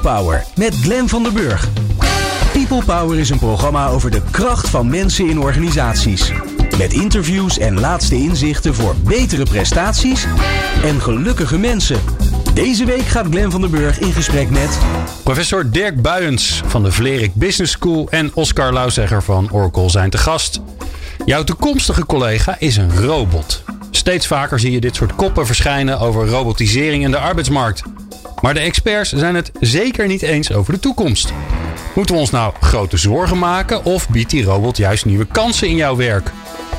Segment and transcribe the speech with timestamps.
[0.00, 1.68] Power met Glenn van der Burg.
[2.52, 6.32] People Power is een programma over de kracht van mensen in organisaties.
[6.78, 10.26] Met interviews en laatste inzichten voor betere prestaties
[10.84, 12.00] en gelukkige mensen.
[12.54, 14.78] Deze week gaat Glenn van der Burg in gesprek met...
[15.22, 20.18] Professor Dirk Buyens van de Vlerik Business School en Oscar Lauzegger van Oracle zijn te
[20.18, 20.60] gast.
[21.24, 23.62] Jouw toekomstige collega is een robot.
[23.90, 27.82] Steeds vaker zie je dit soort koppen verschijnen over robotisering in de arbeidsmarkt.
[28.40, 31.32] Maar de experts zijn het zeker niet eens over de toekomst.
[31.94, 35.76] Moeten we ons nou grote zorgen maken of biedt die robot juist nieuwe kansen in
[35.76, 36.30] jouw werk?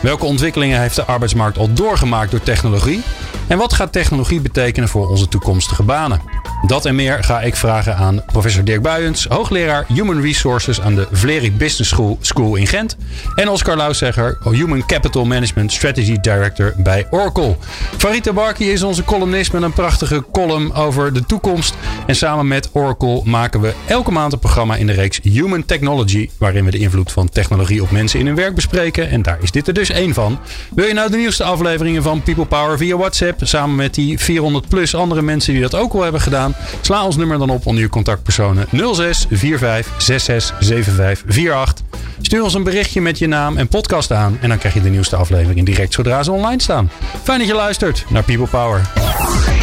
[0.01, 3.03] Welke ontwikkelingen heeft de arbeidsmarkt al doorgemaakt door technologie?
[3.47, 6.40] En wat gaat technologie betekenen voor onze toekomstige banen?
[6.67, 11.07] Dat en meer ga ik vragen aan professor Dirk Buyens, hoogleraar Human Resources aan de
[11.11, 12.97] Vlerik Business School, School in Gent.
[13.35, 17.55] En Oscar Lauszegger, Human Capital Management Strategy Director bij Oracle.
[17.97, 21.75] Farita Barki is onze columnist met een prachtige column over de toekomst.
[22.05, 26.29] En samen met Oracle maken we elke maand een programma in de reeks Human Technology,
[26.37, 29.09] waarin we de invloed van technologie op mensen in hun werk bespreken.
[29.09, 30.39] En daar is dit er dus één van.
[30.75, 34.67] Wil je nou de nieuwste afleveringen van People Power via WhatsApp, samen met die 400
[34.67, 36.50] plus andere mensen die dat ook al hebben gedaan?
[36.81, 41.85] Sla ons nummer dan op onder je contactpersonen 06 45 66 75 48.
[42.21, 44.37] Stuur ons een berichtje met je naam en podcast aan.
[44.41, 46.91] En dan krijg je de nieuwste aflevering direct zodra ze online staan.
[47.23, 48.81] Fijn dat je luistert naar People Power.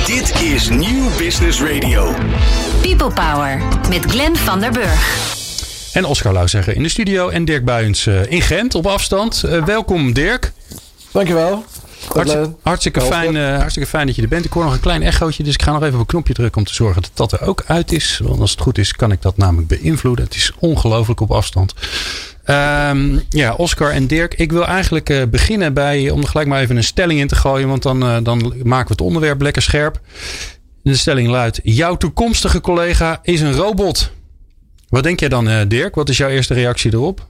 [0.07, 2.15] Dit is Nieuw Business Radio.
[2.81, 5.37] People Power met Glenn van der Burg.
[5.93, 9.43] En Oscar Lauwzegger in de studio en Dirk Buijens uh, in Gent op afstand.
[9.45, 10.53] Uh, welkom Dirk.
[11.11, 11.65] Dankjewel.
[12.15, 14.45] Hartstikke, hartstikke, fijn, uh, hartstikke fijn dat je er bent.
[14.45, 16.61] Ik hoor nog een klein echootje, dus ik ga nog even op een knopje drukken
[16.61, 18.21] om te zorgen dat dat er ook uit is.
[18.23, 20.25] Want als het goed is, kan ik dat namelijk beïnvloeden.
[20.25, 21.75] Het is ongelooflijk op afstand.
[22.45, 26.61] Um, ja, Oscar en Dirk, ik wil eigenlijk uh, beginnen bij, om er gelijk maar
[26.61, 29.63] even een stelling in te gooien, want dan, uh, dan maken we het onderwerp lekker
[29.63, 30.01] scherp.
[30.83, 34.11] De stelling luidt: Jouw toekomstige collega is een robot.
[34.89, 35.95] Wat denk jij dan, Dirk?
[35.95, 37.27] Wat is jouw eerste reactie erop?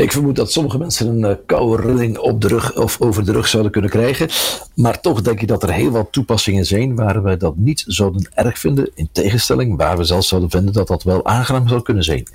[0.00, 3.32] Ik vermoed dat sommige mensen een uh, koude rilling op de rug of over de
[3.32, 4.28] rug zouden kunnen krijgen.
[4.74, 8.28] Maar toch denk ik dat er heel wat toepassingen zijn waar we dat niet zouden
[8.34, 8.90] erg vinden.
[8.94, 12.28] In tegenstelling waar we zelfs zouden vinden dat dat wel aangenaam zou kunnen zijn.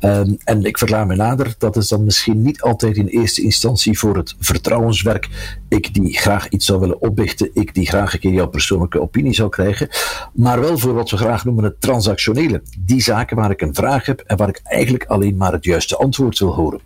[0.00, 3.98] Um, en ik verklaar me nader, dat is dan misschien niet altijd in eerste instantie
[3.98, 5.28] voor het vertrouwenswerk.
[5.68, 9.34] Ik die graag iets zou willen opbichten, ik die graag een keer jouw persoonlijke opinie
[9.34, 9.88] zou krijgen.
[10.34, 12.62] Maar wel voor wat we graag noemen het transactionele.
[12.78, 15.96] Die zaken waar ik een vraag heb en waar ik eigenlijk alleen maar het juiste
[15.96, 16.80] antwoord wil horen.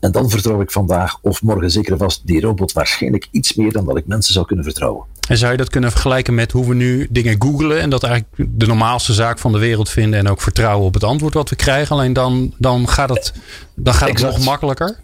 [0.00, 3.84] En dan vertrouw ik vandaag of morgen zeker vast die robot waarschijnlijk iets meer dan
[3.84, 5.04] dat ik mensen zou kunnen vertrouwen.
[5.28, 8.50] En zou je dat kunnen vergelijken met hoe we nu dingen googelen en dat eigenlijk
[8.58, 11.56] de normaalste zaak van de wereld vinden en ook vertrouwen op het antwoord wat we
[11.56, 11.96] krijgen?
[11.96, 13.32] Alleen dan, dan gaat het,
[13.74, 14.96] dan gaat het nog makkelijker?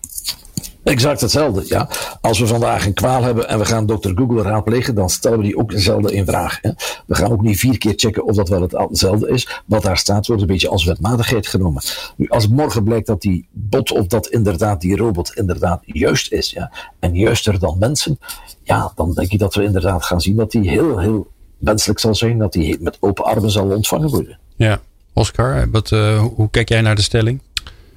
[0.87, 1.89] Exact hetzelfde, ja.
[2.21, 5.45] Als we vandaag een kwaal hebben en we gaan dokter Google raadplegen, dan stellen we
[5.45, 6.59] die ook hetzelfde in vraag.
[6.63, 6.71] Hè.
[7.07, 9.63] We gaan ook niet vier keer checken of dat wel hetzelfde is.
[9.65, 11.83] Wat daar staat wordt een beetje als wetmatigheid genomen.
[12.17, 16.51] Nu, als morgen blijkt dat die bot of dat inderdaad die robot inderdaad juist is,
[16.51, 18.19] ja, en juister dan mensen,
[18.63, 22.15] ja, dan denk ik dat we inderdaad gaan zien dat die heel, heel wenselijk zal
[22.15, 24.39] zijn, dat die met open armen zal ontvangen worden.
[24.57, 24.81] Ja,
[25.13, 27.41] Oscar, wat, uh, hoe kijk jij naar de stelling?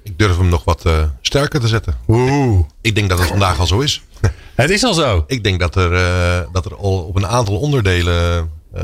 [0.03, 1.97] Ik durf hem nog wat uh, sterker te zetten.
[2.07, 2.59] Oeh.
[2.81, 4.01] Ik denk dat het vandaag al zo is.
[4.55, 5.23] Het is al zo.
[5.27, 8.83] Ik denk dat er, uh, dat er al op een aantal onderdelen uh,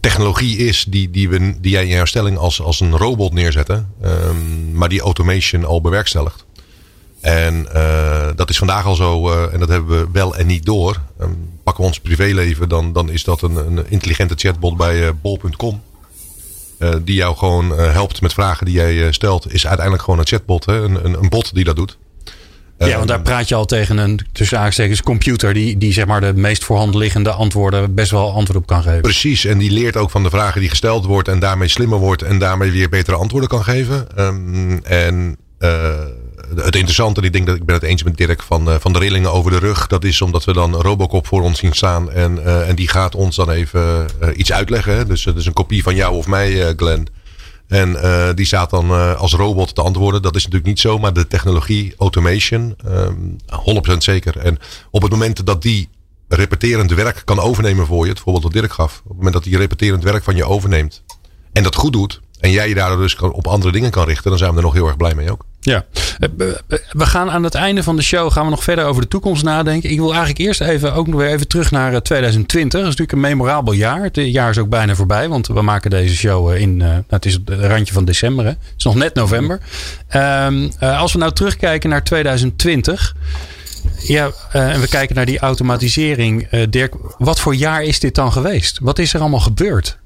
[0.00, 3.92] technologie is die, die, we, die jij in jouw stelling als, als een robot neerzetten.
[4.04, 6.44] Um, maar die automation al bewerkstelligt.
[7.20, 7.68] En
[8.36, 9.30] dat is vandaag al zo.
[9.48, 11.00] en dat hebben we wel en niet door.
[11.20, 12.68] Um, pakken we ons privéleven.
[12.68, 15.82] Dan, dan is dat een, een intelligente chatbot bij bol.com.
[16.78, 20.18] Uh, die jou gewoon uh, helpt met vragen die jij uh, stelt, is uiteindelijk gewoon
[20.18, 20.66] een chatbot.
[20.66, 20.82] Hè?
[20.82, 21.98] Een, een, een bot die dat doet.
[22.78, 26.20] Ja, want daar praat je al tegen een tussen aanstekens computer die, die zeg maar
[26.20, 29.00] de meest voorhand liggende antwoorden best wel antwoord op kan geven.
[29.00, 32.22] Precies, en die leert ook van de vragen die gesteld wordt en daarmee slimmer wordt
[32.22, 34.06] en daarmee weer betere antwoorden kan geven.
[34.18, 35.36] Um, en
[36.56, 38.98] het interessante, ik denk dat ik ben het eens met Dirk, van, uh, van de
[38.98, 39.86] rillingen over de rug.
[39.86, 42.10] Dat is omdat we dan Robocop voor ons zien staan.
[42.10, 45.08] En, uh, en die gaat ons dan even uh, iets uitleggen.
[45.08, 47.08] Dus het is een kopie van jou of mij, Glenn.
[47.68, 47.96] En
[48.34, 50.22] die staat dan als robot te antwoorden.
[50.22, 53.36] Dat is natuurlijk niet zo, maar de technologie, automation, um,
[53.94, 54.38] 100% zeker.
[54.38, 54.58] En
[54.90, 55.88] op het moment dat die
[56.28, 58.98] repeterend werk kan overnemen voor je, het voorbeeld dat Dirk gaf.
[58.98, 61.02] Op het moment dat die repeterend werk van je overneemt
[61.52, 62.20] en dat goed doet.
[62.44, 64.72] En jij je daardoor dus op andere dingen kan richten, dan zijn we er nog
[64.72, 65.44] heel erg blij mee ook.
[65.60, 65.84] Ja,
[66.92, 69.42] we gaan aan het einde van de show gaan we nog verder over de toekomst
[69.42, 69.90] nadenken.
[69.90, 72.80] Ik wil eigenlijk eerst even ook nog weer even terug naar 2020.
[72.80, 74.02] Dat is natuurlijk een memorabel jaar.
[74.02, 76.80] Het jaar is ook bijna voorbij, want we maken deze show in.
[76.80, 78.44] Uh, het is het randje van december.
[78.44, 78.50] Hè?
[78.50, 79.60] Het is nog net november.
[80.16, 83.16] Uh, als we nou terugkijken naar 2020.
[83.98, 86.48] Ja, en we kijken naar die automatisering.
[86.70, 88.78] Dirk, wat voor jaar is dit dan geweest?
[88.82, 89.98] Wat is er allemaal gebeurd?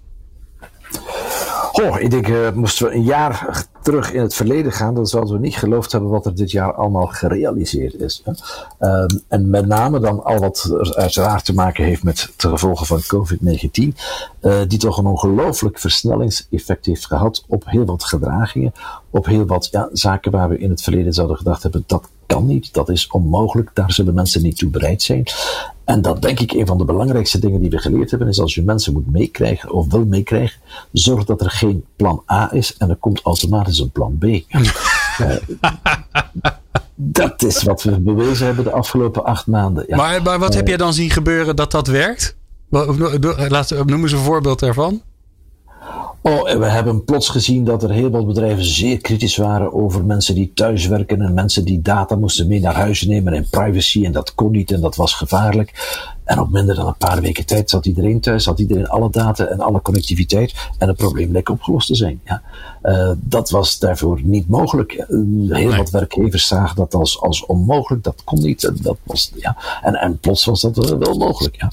[1.79, 5.35] Goh, ik denk, uh, moesten we een jaar terug in het verleden gaan, dan zouden
[5.35, 8.23] we niet geloofd hebben wat er dit jaar allemaal gerealiseerd is.
[8.81, 13.01] Uh, en met name dan al wat uiteraard te maken heeft met de gevolgen van
[13.01, 13.71] COVID-19,
[14.41, 18.73] uh, die toch een ongelooflijk versnellingseffect heeft gehad op heel wat gedragingen,
[19.11, 22.47] op heel wat ja, zaken waar we in het verleden zouden gedacht hebben, dat kan
[22.47, 25.25] niet, dat is onmogelijk, daar zullen mensen niet toe bereid zijn.
[25.89, 28.55] En dat denk ik een van de belangrijkste dingen die we geleerd hebben, is als
[28.55, 30.61] je mensen moet meekrijgen of wil meekrijgen,
[30.93, 34.25] zorg dat er geen plan A is en er komt automatisch een plan B.
[34.25, 34.41] uh,
[36.95, 39.85] dat is wat we bewezen hebben de afgelopen acht maanden.
[39.89, 39.97] Ja.
[39.97, 42.37] Maar, maar wat uh, heb jij dan zien gebeuren dat dat werkt?
[43.49, 45.03] Laat, noem eens een voorbeeld daarvan.
[46.23, 50.05] Oh, en we hebben plots gezien dat er heel wat bedrijven zeer kritisch waren over
[50.05, 54.13] mensen die thuiswerken en mensen die data moesten mee naar huis nemen en privacy en
[54.13, 55.97] dat kon niet en dat was gevaarlijk.
[56.29, 59.45] En op minder dan een paar weken tijd zat iedereen thuis, had iedereen alle data
[59.45, 62.21] en alle connectiviteit en het probleem leek opgelost te zijn.
[62.25, 62.43] Ja.
[62.83, 65.07] Uh, dat was daarvoor niet mogelijk.
[65.09, 68.73] Uh, heel wat werkgevers zagen dat als, als onmogelijk, dat kon niet.
[68.83, 69.57] Dat was, ja.
[69.83, 71.57] en, en plots was dat wel mogelijk.
[71.57, 71.71] Ja.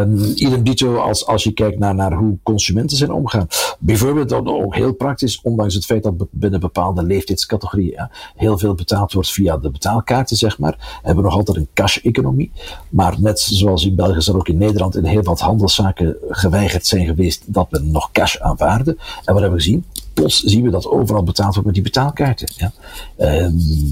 [0.00, 3.46] Um, idem dito als, als je kijkt naar, naar hoe consumenten zijn omgaan.
[3.78, 8.74] Bijvoorbeeld dan ook heel praktisch, ondanks het feit dat binnen bepaalden leeftijdscategorieën ja, heel veel
[8.74, 12.52] betaald wordt via de betaalkaarten, zeg maar, hebben we nog altijd een cash-economie.
[12.88, 17.06] Maar net zoals in België, zal ook in Nederland in heel wat handelszaken geweigerd zijn
[17.06, 18.98] geweest dat we nog cash aanvaarden.
[19.24, 19.84] En wat hebben we gezien?
[20.20, 22.48] plots zien we dat overal betaald wordt met die betaalkaarten.
[22.56, 22.72] Ja.
[23.18, 23.42] Uh,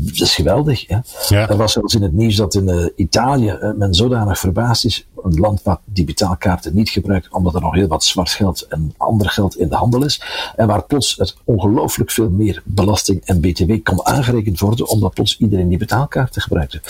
[0.01, 0.89] dat is geweldig.
[0.89, 1.05] Ja.
[1.29, 1.49] Ja.
[1.49, 5.07] Er was zelfs in het nieuws dat in uh, Italië uh, men zodanig verbaasd is,
[5.23, 8.95] een land wat die betaalkaarten niet gebruikt, omdat er nog heel wat zwart geld en
[8.97, 10.23] ander geld in de handel is.
[10.57, 15.39] En waar plots het ongelooflijk veel meer belasting en btw kon aangerekend worden, omdat plots
[15.39, 16.81] iedereen die betaalkaarten gebruikte.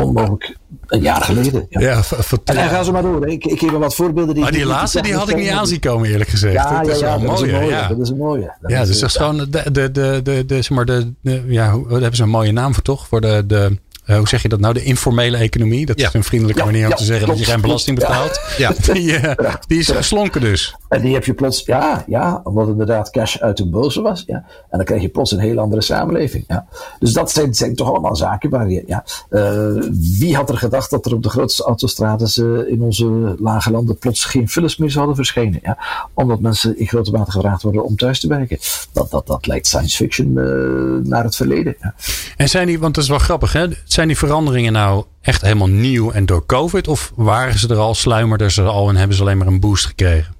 [0.00, 0.56] Onmogelijk
[0.86, 1.66] een jaar geleden.
[1.68, 2.02] Ja, ja
[2.44, 3.28] en, en ga zo maar door.
[3.28, 4.34] Ik, ik geef wel wat voorbeelden.
[4.34, 6.54] Die, maar die, die laatste die had ik niet aanzien komen eerlijk gezegd.
[6.54, 7.70] Ja, dat is wel mooi.
[7.88, 8.52] Dat is een mooie.
[8.66, 11.82] Ja, dus dat is gewoon de, de, de, de, zeg maar de, de ja, hoe,
[11.82, 13.06] daar hebben ze een mooie naam voor toch?
[13.06, 13.78] Voor de, de,
[14.10, 14.74] uh, hoe zeg je dat nou?
[14.74, 15.86] De informele economie.
[15.86, 16.08] Dat ja.
[16.08, 18.40] is een vriendelijke manier om te zeggen dat je geen belasting betaalt.
[18.58, 18.72] Ja.
[18.92, 20.74] Die, uh, die is geslonken dus.
[20.88, 24.22] En die heb je plots, ja, ja, omdat inderdaad cash uit de boze was.
[24.26, 24.36] Ja.
[24.70, 26.44] En dan krijg je plots een heel andere samenleving.
[26.48, 26.66] Ja.
[26.98, 29.04] Dus dat zijn, zijn toch allemaal zaken waar je, ja.
[29.30, 29.82] Uh,
[30.18, 33.98] wie had er gedacht dat er op de grootste autostrades uh, in onze lage landen
[33.98, 35.60] plots geen files meer zouden verschijnen?
[35.62, 35.78] Ja.
[36.14, 38.58] Omdat mensen in grote mate gevraagd worden om thuis te werken.
[38.92, 41.76] Dat, dat, dat lijkt science fiction uh, naar het verleden.
[41.80, 41.94] Ja.
[42.36, 43.66] En zijn die, want dat is wel grappig, hè?
[43.84, 46.88] Zijn die veranderingen nou echt helemaal nieuw en door COVID?
[46.88, 49.60] Of waren ze er al, sluimerden ze er al en hebben ze alleen maar een
[49.60, 50.36] boost gekregen?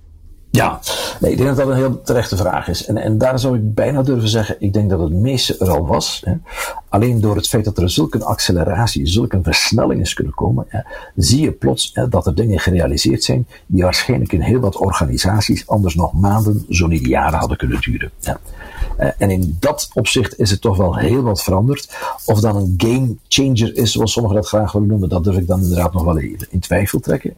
[0.50, 0.80] Ja,
[1.20, 2.86] ik denk dat dat een heel terechte vraag is.
[2.86, 5.86] En, en daar zou ik bijna durven zeggen, ik denk dat het meeste er al
[5.86, 6.22] was.
[6.24, 6.32] Hè.
[6.88, 10.80] Alleen door het feit dat er zulke acceleratie, zulke versnelling is kunnen komen, hè,
[11.16, 15.66] zie je plots hè, dat er dingen gerealiseerd zijn die waarschijnlijk in heel wat organisaties
[15.66, 18.10] anders nog maanden, zo niet jaren hadden kunnen duren.
[19.00, 21.96] Uh, en in dat opzicht is het toch wel heel wat veranderd.
[22.24, 25.46] Of dan een game changer is, zoals sommigen dat graag willen noemen, dat durf ik
[25.46, 27.34] dan inderdaad nog wel even in twijfel trekken.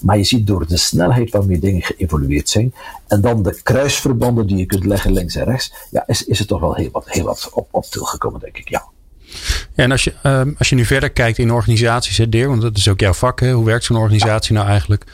[0.00, 4.66] Maar je ziet door de snelheid waarmee dingen geëvolueerd en dan de kruisverbanden die je
[4.66, 7.50] kunt leggen links en rechts, ja, is, is het toch wel heel wat, heel wat
[7.52, 8.68] op, op gekomen, denk ik.
[8.68, 8.84] Ja.
[9.74, 12.76] En als je, uh, als je nu verder kijkt in organisaties, hè, Deer, want dat
[12.76, 13.52] is ook jouw vak, hè?
[13.52, 15.04] hoe werkt zo'n organisatie nou eigenlijk?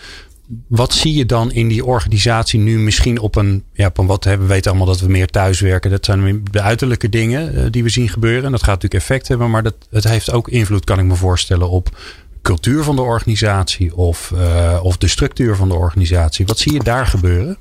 [0.66, 4.24] Wat zie je dan in die organisatie nu misschien op een, ja, op een wat
[4.24, 5.90] we weten allemaal dat we meer thuiswerken.
[5.90, 8.44] Dat zijn de uiterlijke dingen uh, die we zien gebeuren.
[8.44, 11.14] En dat gaat natuurlijk effect hebben, maar dat, het heeft ook invloed, kan ik me
[11.14, 11.98] voorstellen, op
[12.46, 16.46] cultuur van de organisatie of, uh, of de structuur van de organisatie.
[16.46, 17.56] Wat zie je daar gebeuren?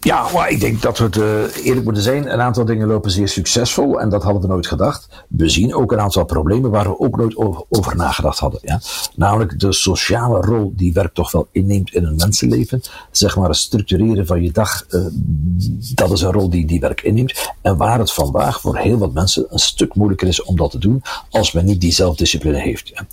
[0.00, 2.32] Ja, maar ik denk dat we het uh, eerlijk moeten zijn.
[2.32, 5.08] Een aantal dingen lopen zeer succesvol en dat hadden we nooit gedacht.
[5.28, 7.36] We zien ook een aantal problemen waar we ook nooit
[7.68, 8.60] over, nagedacht hadden.
[8.62, 8.80] Ja?
[9.16, 12.82] Namelijk de sociale rol die werk toch wel inneemt in een mensenleven.
[13.10, 15.06] Zeg maar het structureren van je dag, uh,
[15.94, 17.52] dat is een rol die, die werk inneemt.
[17.62, 20.78] En waar het vandaag voor heel wat mensen een stuk moeilijker is om dat te
[20.78, 22.88] doen als men niet die zelfdiscipline heeft.
[22.88, 23.06] Ja?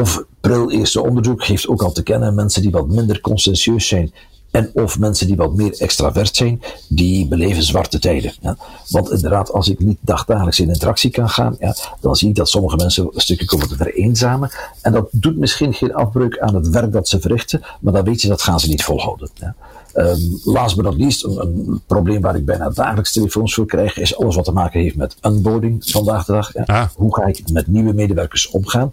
[0.00, 4.12] Of Pril Eerste Onderzoek geeft ook al te kennen mensen die wat minder conscientieus zijn
[4.56, 8.32] en of mensen die wat meer extravert zijn, die beleven zwarte tijden.
[8.40, 8.56] Ja.
[8.88, 12.48] Want inderdaad, als ik niet dagdagelijks in interactie kan gaan, ja, dan zie ik dat
[12.48, 14.50] sommige mensen een stukje komen te vereenzamen.
[14.82, 18.22] En dat doet misschien geen afbreuk aan het werk dat ze verrichten, maar dan weet
[18.22, 19.30] je dat gaan ze niet volhouden.
[19.34, 19.54] Ja.
[19.94, 23.96] Um, last but not least, een, een, probleem waar ik bijna dagelijks telefoons voor krijg,
[23.96, 26.52] is alles wat te maken heeft met onboarding vandaag de dag.
[26.54, 26.62] Ja.
[26.66, 26.88] Ah.
[26.94, 28.90] Hoe ga ik met nieuwe medewerkers omgaan?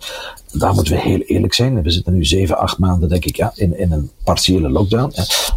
[0.54, 1.82] Daar moeten we heel eerlijk zijn.
[1.82, 5.14] We zitten nu zeven, acht maanden, denk ik, ja, in, in een partiële lockdown.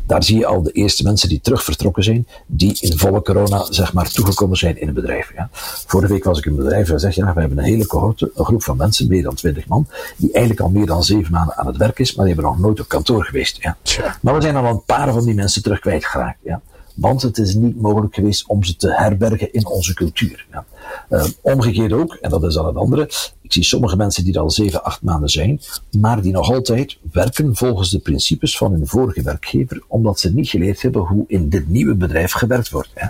[0.06, 3.66] Daar zie je al de eerste mensen die terug vertrokken zijn, die in volle corona,
[3.70, 5.32] zeg maar, toegekomen zijn in het bedrijf.
[5.36, 5.48] Ja.
[5.86, 8.30] Vorige week was ik in een bedrijf waar zeg ja, we hebben een hele cohorte,
[8.34, 9.86] een groep van mensen, meer dan twintig man,
[10.16, 12.60] die eigenlijk al meer dan zeven maanden aan het werk is, maar die hebben nog
[12.60, 13.58] nooit op kantoor geweest.
[13.62, 13.76] Ja.
[14.20, 16.38] Maar we zijn al een paar van die mensen terug kwijtgeraakt.
[16.42, 16.60] Ja.
[16.96, 20.46] want het is niet mogelijk geweest om ze te herbergen in onze cultuur.
[20.50, 20.64] Ja.
[21.10, 23.10] Uh, omgekeerd ook, en dat is dan het andere,
[23.46, 25.60] ik zie sommige mensen die er al zeven, acht maanden zijn,
[25.90, 30.48] maar die nog altijd werken volgens de principes van hun vorige werkgever, omdat ze niet
[30.48, 32.90] geleerd hebben hoe in dit nieuwe bedrijf gewerkt wordt.
[32.94, 33.06] Hè.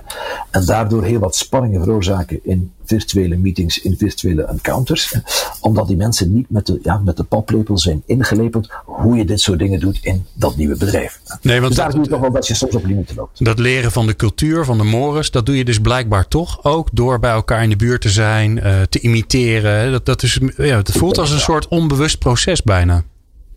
[0.50, 5.14] En daardoor heel wat spanningen veroorzaken in virtuele meetings, in virtuele encounters,
[5.60, 9.40] omdat die mensen niet met de, ja, met de paplepel zijn ingelepeld hoe je dit
[9.40, 11.20] soort dingen doet in dat nieuwe bedrijf.
[11.42, 13.44] Nee, want dus daar dat, doe je toch wel dat je soms op limieten loopt.
[13.44, 16.88] Dat leren van de cultuur, van de mores, dat doe je dus blijkbaar toch ook
[16.92, 19.92] door bij elkaar in de buurt te zijn, uh, te imiteren.
[19.92, 23.04] Dat, dat, is, ja, het voelt als een soort onbewust proces bijna.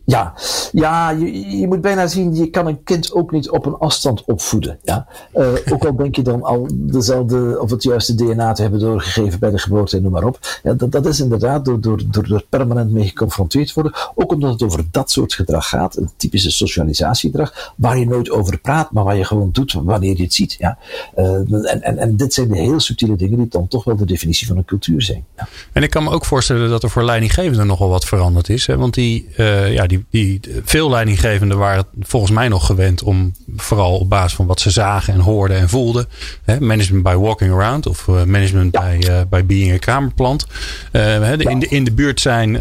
[0.09, 0.33] Ja,
[0.71, 4.23] ja je, je moet bijna zien, je kan een kind ook niet op een afstand
[4.25, 4.79] opvoeden.
[4.83, 5.07] Ja?
[5.35, 9.39] Uh, ook al denk je dan al dezelfde of het juiste DNA te hebben doorgegeven
[9.39, 10.59] bij de geboorte en noem maar op.
[10.63, 13.93] Ja, dat, dat is inderdaad door, door, door er permanent mee geconfronteerd worden.
[14.15, 18.57] Ook omdat het over dat soort gedrag gaat, een typische socialisatiegedrag, waar je nooit over
[18.57, 20.55] praat, maar waar je gewoon doet wanneer je het ziet.
[20.59, 20.77] Ja?
[21.17, 24.05] Uh, en, en, en dit zijn de heel subtiele dingen die dan toch wel de
[24.05, 25.25] definitie van een cultuur zijn.
[25.37, 25.47] Ja.
[25.71, 28.67] En ik kan me ook voorstellen dat er voor leidinggevenden nogal wat veranderd is.
[28.67, 28.77] Hè?
[28.77, 33.97] Want die, uh, ja, die die, veel leidinggevenden waren volgens mij nog gewend om vooral
[33.97, 36.07] op basis van wat ze zagen en hoorden en voelden.
[36.43, 38.79] Hè, management by walking around of uh, management ja.
[38.81, 40.45] bij, uh, bij being a kamerplant.
[40.91, 42.53] Uh, in, de, in de buurt zijn,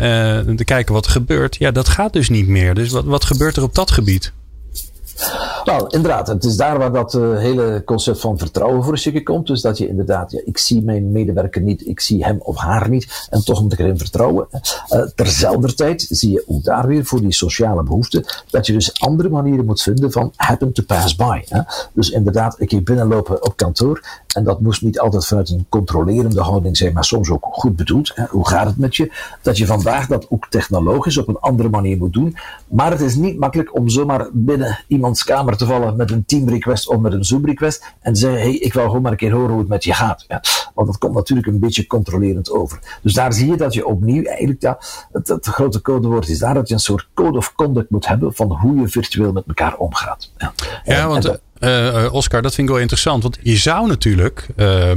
[0.57, 1.57] te kijken wat er gebeurt.
[1.57, 2.75] Ja, dat gaat dus niet meer.
[2.75, 4.33] Dus wat, wat gebeurt er op dat gebied?
[5.65, 6.27] Nou, inderdaad.
[6.27, 9.47] Het is daar waar dat uh, hele concept van vertrouwen voor een stukje komt.
[9.47, 12.89] Dus dat je inderdaad, ja, ik zie mijn medewerker niet, ik zie hem of haar
[12.89, 13.27] niet.
[13.31, 14.49] En toch moet ik erin vertrouwen.
[14.53, 18.25] Uh, terzelfde tijd zie je ook daar weer voor die sociale behoefte.
[18.51, 21.43] Dat je dus andere manieren moet vinden van happen to pass by.
[21.49, 21.61] Hè?
[21.93, 24.01] Dus inderdaad, ik keer binnenlopen op kantoor.
[24.35, 28.13] En dat moest niet altijd vanuit een controlerende houding zijn, maar soms ook goed bedoeld.
[28.15, 28.25] Hè?
[28.29, 29.13] Hoe gaat het met je?
[29.43, 32.37] Dat je vandaag dat ook technologisch op een andere manier moet doen.
[32.69, 36.49] Maar het is niet makkelijk om zomaar binnen iemands kamer te vallen met een team
[36.49, 39.33] request of met een Zoom request en zeggen, hey, ik wil gewoon maar een keer
[39.33, 40.25] horen hoe het met je gaat.
[40.29, 40.43] Ja,
[40.75, 42.99] want dat komt natuurlijk een beetje controlerend over.
[43.03, 44.79] Dus daar zie je dat je opnieuw eigenlijk, ja,
[45.13, 48.35] het, het grote codewoord is daar dat je een soort code of conduct moet hebben
[48.35, 50.33] van hoe je virtueel met elkaar omgaat.
[50.37, 50.53] Ja,
[50.85, 51.25] ja want...
[51.25, 53.23] En, uh, Oscar, dat vind ik wel interessant.
[53.23, 54.91] Want je zou natuurlijk, uh,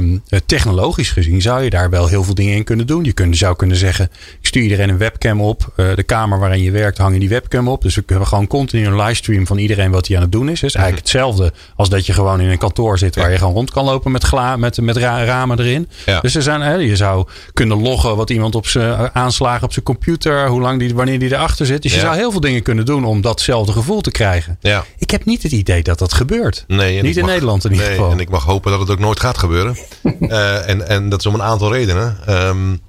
[0.46, 3.04] technologisch gezien, zou je daar wel heel veel dingen in kunnen doen.
[3.04, 5.72] Je kunt, zou kunnen zeggen, ik stuur iedereen een webcam op.
[5.76, 7.82] Uh, de kamer waarin je werkt hangen die webcam op.
[7.82, 10.60] Dus we hebben gewoon continu een livestream van iedereen wat hij aan het doen is.
[10.60, 13.70] Dus eigenlijk hetzelfde als dat je gewoon in een kantoor zit waar je gewoon rond
[13.70, 15.88] kan lopen met, gla met, met ra ramen erin.
[16.06, 16.20] Ja.
[16.20, 20.48] Dus er zijn, je zou kunnen loggen wat iemand op zijn aanslagen op zijn computer,
[20.48, 21.82] hoe lang die, wanneer die erachter zit.
[21.82, 24.58] Dus je zou heel veel dingen kunnen doen om datzelfde gevoel te krijgen.
[24.98, 26.51] Ik heb niet het idee dat dat gebeurt.
[26.66, 28.12] Nee, Niet in mag, Nederland in ieder nee, geval.
[28.12, 29.76] En ik mag hopen dat het ook nooit gaat gebeuren.
[30.20, 32.18] uh, en, en dat is om een aantal redenen.
[32.28, 32.80] Um,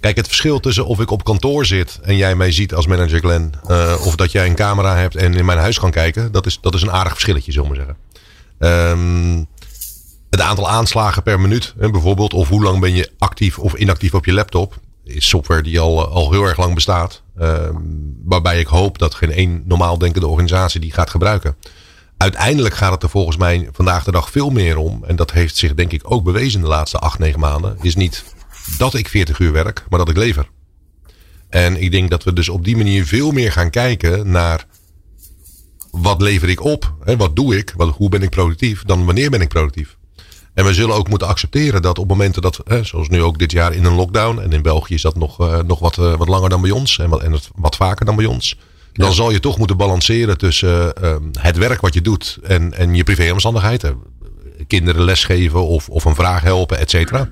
[0.00, 3.18] kijk, het verschil tussen of ik op kantoor zit en jij mij ziet als manager
[3.18, 3.54] Glenn.
[3.70, 6.32] Uh, of dat jij een camera hebt en in mijn huis kan kijken.
[6.32, 7.96] Dat is, dat is een aardig verschilletje, zullen we zeggen.
[8.58, 9.46] Um,
[10.30, 12.34] het aantal aanslagen per minuut, hè, bijvoorbeeld.
[12.34, 14.78] Of hoe lang ben je actief of inactief op je laptop.
[15.04, 17.22] Is software die al, al heel erg lang bestaat.
[17.40, 21.56] Um, waarbij ik hoop dat geen één normaal denkende organisatie die gaat gebruiken
[22.18, 25.04] uiteindelijk gaat het er volgens mij vandaag de dag veel meer om.
[25.04, 27.76] En dat heeft zich denk ik ook bewezen de laatste acht, negen maanden.
[27.80, 28.24] Is niet
[28.78, 30.48] dat ik 40 uur werk, maar dat ik lever.
[31.48, 34.66] En ik denk dat we dus op die manier veel meer gaan kijken naar
[35.90, 36.94] wat lever ik op?
[37.04, 37.72] Hè, wat doe ik?
[37.76, 38.82] Wat, hoe ben ik productief?
[38.82, 39.96] Dan wanneer ben ik productief?
[40.54, 43.52] En we zullen ook moeten accepteren dat op momenten dat, hè, zoals nu ook dit
[43.52, 44.38] jaar in een lockdown.
[44.38, 46.98] En in België is dat nog, uh, nog wat, uh, wat langer dan bij ons.
[46.98, 48.56] En wat, en wat vaker dan bij ons
[48.98, 52.94] dan zal je toch moeten balanceren tussen uh, het werk wat je doet en, en
[52.94, 53.98] je privéomstandigheden.
[54.66, 57.30] Kinderen lesgeven of, of een vraag helpen, et cetera.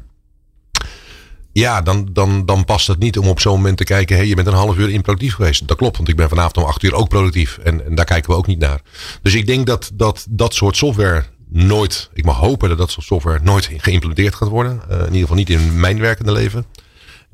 [1.52, 4.16] Ja, dan, dan, dan past het niet om op zo'n moment te kijken.
[4.16, 5.68] Hey, je bent een half uur improductief geweest.
[5.68, 7.58] Dat klopt, want ik ben vanavond om acht uur ook productief.
[7.58, 8.80] En, daar kijken we ook niet naar.
[9.22, 12.10] Dus ik denk dat dat, dat soort software nooit.
[12.12, 14.80] Ik mag hopen dat dat soort software nooit geïmplementeerd gaat worden.
[14.90, 16.66] Uh, in ieder geval niet in mijn werkende leven.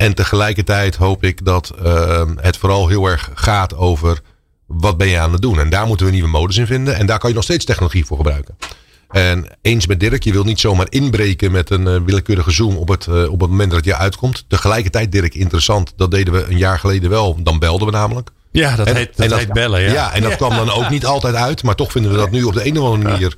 [0.03, 4.21] En tegelijkertijd hoop ik dat uh, het vooral heel erg gaat over
[4.67, 5.59] wat ben je aan het doen.
[5.59, 6.97] En daar moeten we nieuwe modus in vinden.
[6.97, 8.57] En daar kan je nog steeds technologie voor gebruiken.
[9.11, 12.89] En eens met Dirk, je wil niet zomaar inbreken met een uh, willekeurige zoom op
[12.89, 14.45] het, uh, op het moment dat het je uitkomt.
[14.49, 15.93] Tegelijkertijd, Dirk, interessant.
[15.97, 17.43] Dat deden we een jaar geleden wel.
[17.43, 18.31] Dan belden we namelijk.
[18.51, 19.81] Ja, dat, en, heet, dat, en heet bellen.
[19.81, 20.37] Ja, ja en dat ja.
[20.47, 21.63] kwam dan ook niet altijd uit.
[21.63, 23.37] Maar toch vinden we dat nu op de een of andere manier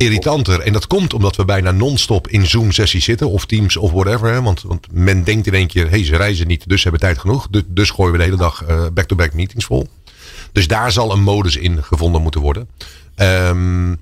[0.00, 0.60] irritanter.
[0.60, 3.30] En dat komt omdat we bijna non-stop in Zoom-sessies zitten.
[3.30, 4.42] Of Teams of whatever.
[4.42, 7.08] Want, want men denkt in één keer, hé, hey, ze reizen niet, dus ze hebben
[7.08, 7.48] tijd genoeg.
[7.50, 9.88] Dus, dus gooien we de hele dag back-to-back uh, -back meetings vol.
[10.52, 12.68] Dus daar zal een modus in gevonden moeten worden.
[13.16, 13.98] Um,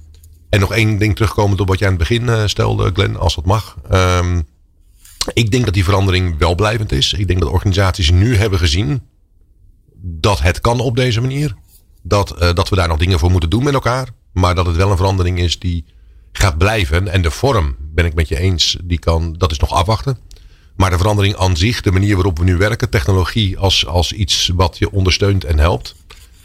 [0.48, 3.34] en nog één ding terugkomend op wat jij aan het begin uh, stelde, Glenn, als
[3.34, 3.76] dat mag.
[3.92, 4.46] Um,
[5.32, 7.12] ik denk dat die verandering wel blijvend is.
[7.12, 9.02] Ik denk dat organisaties nu hebben gezien
[10.00, 11.54] dat het kan op deze manier.
[12.02, 14.08] Dat, uh, dat we daar nog dingen voor moeten doen met elkaar.
[14.38, 15.84] Maar dat het wel een verandering is die
[16.32, 17.08] gaat blijven.
[17.08, 20.18] En de vorm, ben ik met je eens, die kan, dat is nog afwachten.
[20.76, 24.50] Maar de verandering aan zich, de manier waarop we nu werken, technologie als, als iets
[24.54, 25.94] wat je ondersteunt en helpt.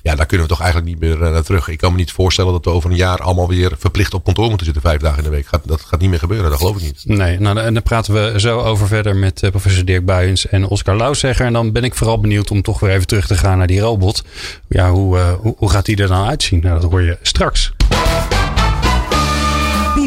[0.03, 1.67] Ja, daar kunnen we toch eigenlijk niet meer naar terug.
[1.67, 4.47] Ik kan me niet voorstellen dat we over een jaar allemaal weer verplicht op kantoor
[4.47, 5.47] moeten zitten vijf dagen in de week.
[5.63, 7.03] dat gaat niet meer gebeuren, dat geloof ik niet.
[7.05, 10.97] Nee, nou, en dan praten we zo over verder met professor Dirk Buyens en Oscar
[10.97, 11.45] Lauwzegger.
[11.45, 13.79] En dan ben ik vooral benieuwd om toch weer even terug te gaan naar die
[13.79, 14.23] robot.
[14.67, 16.59] Ja, hoe, hoe, hoe gaat die er dan uitzien?
[16.59, 17.73] Nou, dat hoor je straks.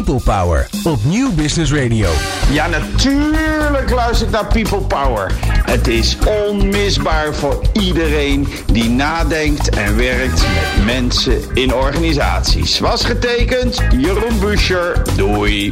[0.07, 2.09] People Power op Nieuw Business Radio.
[2.51, 5.31] Ja, natuurlijk luister ik naar People Power.
[5.65, 12.79] Het is onmisbaar voor iedereen die nadenkt en werkt met mensen in organisaties.
[12.79, 15.01] Was getekend, Jeroen Buscher.
[15.15, 15.71] Doei.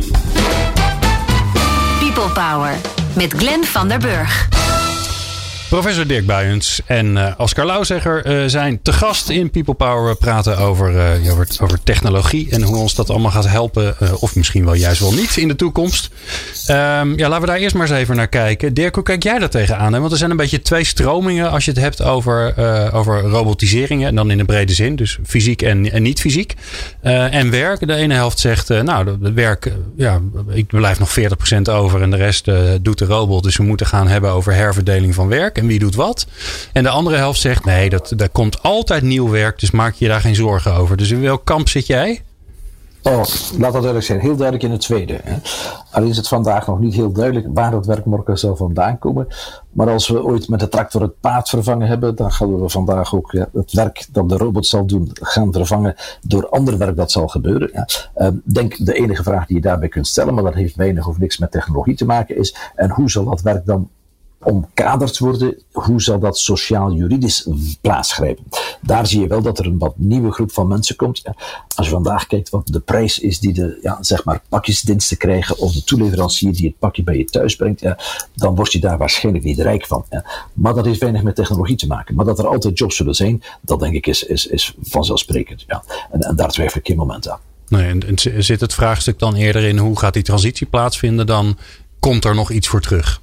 [2.00, 2.76] People Power
[3.14, 4.48] met Glenn van der Burg.
[5.70, 10.10] Professor Dirk Buyens en uh, Oscar Lauwzegger uh, zijn te gast in People Power.
[10.10, 13.96] We praten over, uh, over, over, technologie en hoe ons dat allemaal gaat helpen.
[14.20, 16.10] of misschien wel juist wel niet in de toekomst.
[16.70, 18.74] Um, ja, laten we daar eerst maar eens even naar kijken.
[18.74, 19.94] Dirk, hoe kijk jij daar tegenaan?
[19.94, 20.00] Hè?
[20.00, 22.54] Want er zijn een beetje twee stromingen als je het hebt over,
[22.94, 24.08] over robotiseringen.
[24.08, 24.96] En dan in de brede zin.
[24.96, 26.54] Dus fysiek en, en niet fysiek.
[27.02, 27.88] en werk.
[27.88, 32.02] De ene helft zegt, nou, het werk, ja, ik blijf nog 40% over.
[32.02, 32.50] En de rest
[32.82, 33.44] doet de robot.
[33.44, 36.28] Dus we moeten gaan hebben over herverdeling van werk en wie doet wat.
[36.74, 40.08] En de andere helft zegt nee, dat, daar komt altijd nieuw werk, dus maak je
[40.08, 40.98] daar geen zorgen over.
[40.98, 42.22] Dus in welk kamp zit jij?
[43.06, 43.24] Oh,
[43.58, 44.20] laat dat duidelijk zijn.
[44.20, 45.20] Heel duidelijk in het tweede.
[45.92, 49.28] Al is het vandaag nog niet heel duidelijk waar dat werk morgen zal vandaan komen.
[49.72, 53.16] Maar als we ooit met de tractor het paard vervangen hebben, dan gaan we vandaag
[53.16, 57.12] ook ja, het werk dat de robot zal doen gaan vervangen door ander werk dat
[57.12, 57.70] zal gebeuren.
[57.74, 57.88] Ja.
[58.18, 61.18] Uh, denk de enige vraag die je daarbij kunt stellen, maar dat heeft weinig of
[61.18, 63.90] niks met technologie te maken, is en hoe zal dat werk dan
[64.44, 67.48] omkaderd worden, hoe zal dat sociaal-juridisch
[67.82, 68.44] plaatsgrijpen?
[68.82, 71.22] Daar zie je wel dat er een wat nieuwe groep van mensen komt.
[71.76, 75.58] Als je vandaag kijkt wat de prijs is die de ja, zeg maar pakjesdiensten krijgen,
[75.58, 77.98] of de toeleverancier die het pakje bij je thuis brengt, ja,
[78.34, 80.06] dan word je daar waarschijnlijk niet rijk van.
[80.10, 80.26] Ja.
[80.54, 82.16] Maar dat heeft weinig met technologie te maken.
[82.16, 85.64] Maar dat er altijd jobs zullen zijn, dat denk ik is, is, is vanzelfsprekend.
[85.68, 85.84] Ja.
[86.12, 87.40] En, en daar twijfel ik geen moment aan.
[87.68, 91.58] Nee, en, en zit het vraagstuk dan eerder in hoe gaat die transitie plaatsvinden dan
[92.00, 93.22] komt er nog iets voor terug?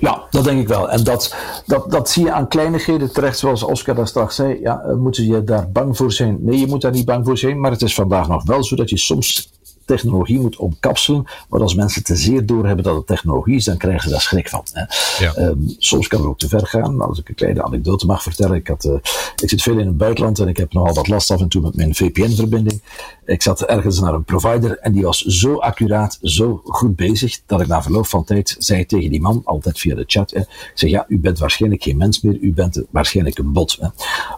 [0.00, 0.90] Ja, dat denk ik wel.
[0.90, 4.60] En dat, dat, dat zie je aan kleinigheden terecht, zoals Oscar daar straks zei.
[4.60, 6.38] Ja, moeten je daar bang voor zijn?
[6.40, 7.60] Nee, je moet daar niet bang voor zijn.
[7.60, 9.52] Maar het is vandaag nog wel zo dat je soms
[9.84, 11.24] technologie moet omkapselen.
[11.48, 14.48] Maar als mensen te zeer doorhebben dat het technologie is, dan krijgen ze daar schrik
[14.48, 14.64] van.
[14.72, 14.84] Hè.
[15.24, 15.36] Ja.
[15.36, 17.00] Um, soms kan het ook te ver gaan.
[17.00, 18.56] Als ik een kleine anekdote mag vertellen.
[18.56, 18.94] Ik, had, uh,
[19.42, 21.62] ik zit veel in het buitenland en ik heb nogal wat last af en toe
[21.62, 22.82] met mijn VPN-verbinding.
[23.24, 27.60] Ik zat ergens naar een provider en die was zo accuraat, zo goed bezig, dat
[27.60, 30.70] ik na verloop van tijd zei tegen die man, altijd via de chat, hè, ik
[30.74, 33.76] zeg, ja, u bent waarschijnlijk geen mens meer, u bent waarschijnlijk een bot.
[33.80, 33.88] Hè.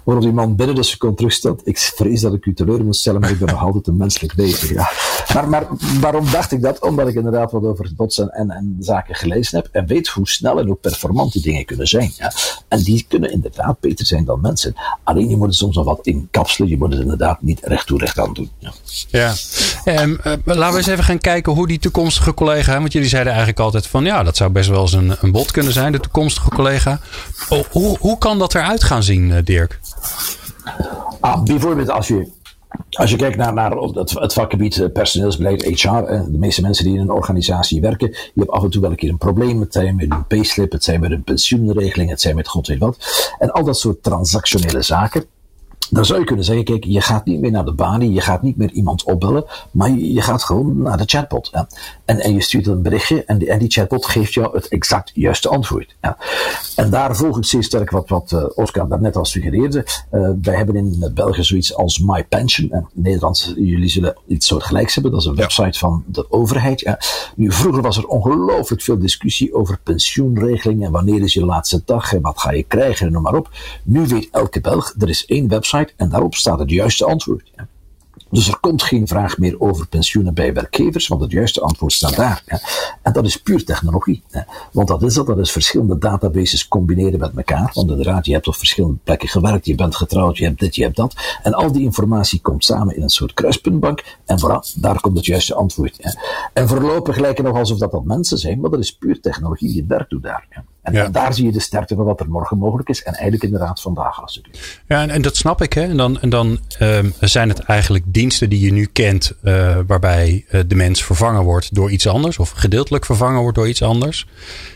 [0.04, 3.20] Waarop die man binnen de seconde terugstelt, ik vrees dat ik u teleur moet stellen,
[3.20, 4.74] maar ik ben nog altijd een menselijk wezen.
[4.74, 4.90] Ja.
[5.34, 5.66] Maar, maar
[6.00, 6.80] waarom dacht ik dat?
[6.82, 10.58] Omdat ik inderdaad wat over botsen en, en zaken gelezen heb en weet hoe snel
[10.58, 12.12] en hoe performant die dingen kunnen zijn.
[12.16, 12.32] Ja.
[12.68, 14.74] En die kunnen inderdaad beter zijn dan mensen.
[15.04, 17.98] Alleen je moet het soms nog wat inkapselen, je moet het inderdaad niet recht toe
[17.98, 18.50] recht aan doen.
[18.58, 18.72] Ja.
[19.08, 19.34] Ja,
[20.02, 23.32] um, uh, laten we eens even gaan kijken hoe die toekomstige collega, want jullie zeiden
[23.32, 26.00] eigenlijk altijd van ja, dat zou best wel eens een, een bot kunnen zijn, de
[26.00, 27.00] toekomstige collega.
[27.48, 29.80] Oh, hoe, hoe kan dat eruit gaan zien, uh, Dirk?
[31.20, 32.28] Ah, bijvoorbeeld als je
[32.96, 36.94] als je kijkt naar, naar het, het vakgebied eh, personeelsbeleid, HR, de meeste mensen die
[36.94, 39.60] in een organisatie werken, je hebt af en toe wel een keer een probleem.
[39.60, 42.78] Het zijn met een payslip, het zijn met een pensioenregeling, het zijn met god weet
[42.78, 42.96] wat.
[43.38, 45.24] En al dat soort transactionele zaken,
[45.90, 48.42] dan zou je kunnen zeggen, kijk, je gaat niet meer naar de balie, je gaat
[48.42, 51.48] niet meer iemand opbellen, maar je, gaat gewoon naar de chatbot.
[51.52, 51.68] Ja.
[52.04, 55.10] En, en je stuurt een berichtje en die, en die chatbot geeft jou het exact
[55.14, 55.96] juiste antwoord.
[56.00, 56.16] Ja.
[56.76, 59.86] En daar volg ik zeer sterk wat, wat uh, Oscar daarnet al suggereerde.
[60.12, 62.70] Uh, wij hebben in België zoiets als My Pension.
[62.70, 65.12] En in Nederland, jullie zullen iets soortgelijks hebben.
[65.12, 66.80] Dat is een website van de overheid.
[66.80, 66.98] Ja.
[67.36, 70.86] Nu, vroeger was er ongelooflijk veel discussie over pensioenregelingen.
[70.86, 73.50] En wanneer is je laatste dag en wat ga je krijgen en noem maar op.
[73.82, 77.50] Nu weet elke Belg, er is één website en daarop staat het juiste antwoord.
[78.30, 82.16] Dus er komt geen vraag meer over pensioenen bij werkgevers, want het juiste antwoord staat
[82.16, 82.42] daar.
[83.02, 84.22] En dat is puur technologie.
[84.72, 87.70] Want dat is dat, dat is verschillende databases combineren met elkaar.
[87.72, 90.82] Want inderdaad, je hebt op verschillende plekken gewerkt, je bent getrouwd, je hebt dit, je
[90.82, 91.14] hebt dat.
[91.42, 94.04] En al die informatie komt samen in een soort kruispuntbank.
[94.24, 96.16] En voilà, daar komt het juiste antwoord.
[96.52, 99.80] En voorlopig lijken nog alsof dat, dat mensen zijn, maar dat is puur technologie die
[99.80, 100.64] het werk doet daar.
[100.92, 101.04] Ja.
[101.04, 103.02] En, daar zie je de sterkte van wat er morgen mogelijk is.
[103.02, 105.72] En eigenlijk inderdaad vandaag als het Ja, en, en, dat snap ik.
[105.72, 105.82] Hè?
[105.82, 109.32] En dan, en dan um, zijn het eigenlijk diensten die je nu kent.
[109.42, 112.38] Uh, waarbij uh, de mens vervangen wordt door iets anders.
[112.38, 114.26] Of gedeeltelijk vervangen wordt door iets anders.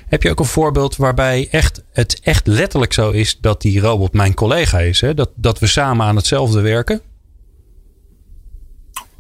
[0.07, 4.13] Heb je ook een voorbeeld waarbij echt, het echt letterlijk zo is dat die robot
[4.13, 5.01] mijn collega is?
[5.01, 5.15] Hè?
[5.15, 7.01] Dat, dat we samen aan hetzelfde werken?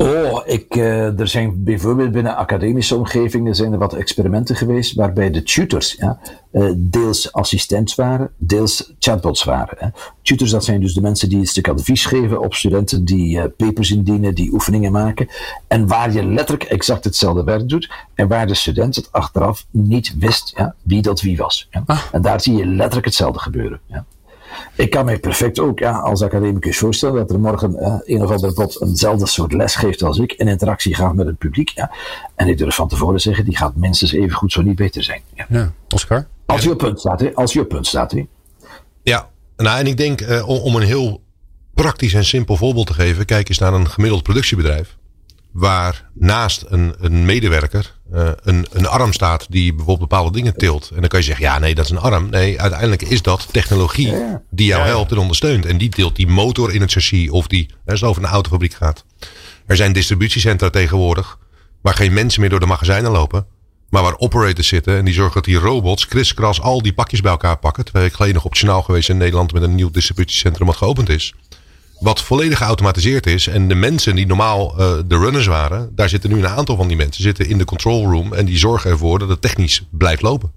[0.02, 5.30] Oh, ik, uh, er zijn bijvoorbeeld binnen academische omgevingen zijn er wat experimenten geweest waarbij
[5.30, 6.18] de tutors ja,
[6.52, 9.76] uh, deels assistent waren, deels chatbots waren.
[9.78, 9.88] Hè.
[10.22, 13.44] Tutors, dat zijn dus de mensen die een stuk advies geven op studenten die uh,
[13.56, 15.28] papers indienen, die oefeningen maken.
[15.66, 20.14] En waar je letterlijk exact hetzelfde werk doet en waar de student het achteraf niet
[20.18, 21.68] wist ja, wie dat wie was.
[21.70, 21.82] Ja.
[21.86, 22.00] Ah.
[22.12, 23.80] En daar zie je letterlijk hetzelfde gebeuren.
[23.86, 24.04] Ja.
[24.74, 28.30] Ik kan mij perfect ook ja, als academicus voorstellen dat er morgen eh, een of
[28.30, 31.68] ander bot eenzelfde soort les geeft als ik, in interactie gaat met het publiek.
[31.68, 31.90] Ja.
[32.34, 35.22] En ik durf van tevoren zeggen, die gaat minstens even goed, zo niet beter zijn.
[35.34, 36.26] Ja, ja Oscar?
[36.46, 37.34] Als je op punt staat, hè?
[37.34, 38.26] Als je op punt staat, hè?
[39.02, 41.22] Ja, nou en ik denk uh, om, om een heel
[41.74, 44.98] praktisch en simpel voorbeeld te geven, kijk eens naar een gemiddeld productiebedrijf
[45.52, 50.90] waar naast een, een medewerker uh, een, een arm staat die bijvoorbeeld bepaalde dingen tilt.
[50.94, 52.30] En dan kan je zeggen, ja nee, dat is een arm.
[52.30, 54.14] Nee, uiteindelijk is dat technologie
[54.50, 55.66] die jou helpt en ondersteunt.
[55.66, 58.74] En die tilt die motor in het chassis of die, als het over een autofabriek
[58.74, 59.04] gaat.
[59.66, 61.38] Er zijn distributiecentra tegenwoordig
[61.82, 63.46] waar geen mensen meer door de magazijnen lopen.
[63.88, 67.30] Maar waar operators zitten en die zorgen dat die robots kriskras al die pakjes bij
[67.30, 67.84] elkaar pakken.
[67.84, 70.76] Terwijl ik geleden nog op het journaal geweest in Nederland met een nieuw distributiecentrum wat
[70.76, 71.34] geopend is
[72.00, 73.46] wat volledig geautomatiseerd is.
[73.46, 76.88] En de mensen die normaal uh, de runners waren, daar zitten nu een aantal van
[76.88, 78.32] die mensen zitten in de control room.
[78.32, 80.52] En die zorgen ervoor dat het technisch blijft lopen.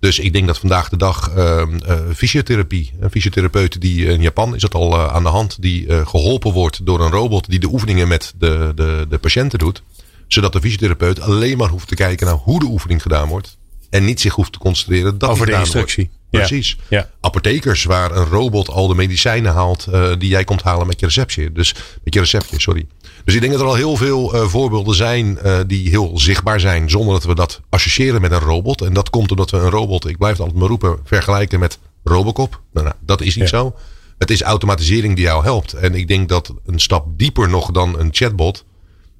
[0.00, 4.54] Dus ik denk dat vandaag de dag uh, uh, fysiotherapie, een fysiotherapeut die in Japan
[4.54, 7.66] is dat al uh, aan de hand, die geholpen wordt door een robot die de
[7.66, 9.82] oefeningen met de, de, de patiënten doet.
[10.26, 13.56] Zodat de fysiotherapeut alleen maar hoeft te kijken naar hoe de oefening gedaan wordt.
[13.90, 16.10] En niet zich hoeft te concentreren dat Over de instructie.
[16.30, 16.76] Precies.
[16.88, 17.10] Ja.
[17.20, 21.06] Apothekers waar een robot al de medicijnen haalt uh, die jij komt halen met je
[21.06, 21.52] receptje.
[21.52, 22.86] Dus met je receptje, sorry.
[23.24, 26.60] Dus ik denk dat er al heel veel uh, voorbeelden zijn uh, die heel zichtbaar
[26.60, 28.80] zijn zonder dat we dat associëren met een robot.
[28.80, 31.78] En dat komt omdat we een robot, ik blijf het altijd maar roepen, vergelijken met
[32.04, 32.60] Robocop.
[32.72, 33.58] Nou, nou dat is niet ja.
[33.58, 33.74] zo.
[34.18, 35.72] Het is automatisering die jou helpt.
[35.72, 38.64] En ik denk dat een stap dieper nog dan een chatbot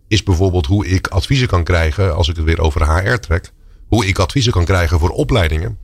[0.09, 3.53] is bijvoorbeeld hoe ik adviezen kan krijgen als ik het weer over HR trek.
[3.89, 5.79] Hoe ik adviezen kan krijgen voor opleidingen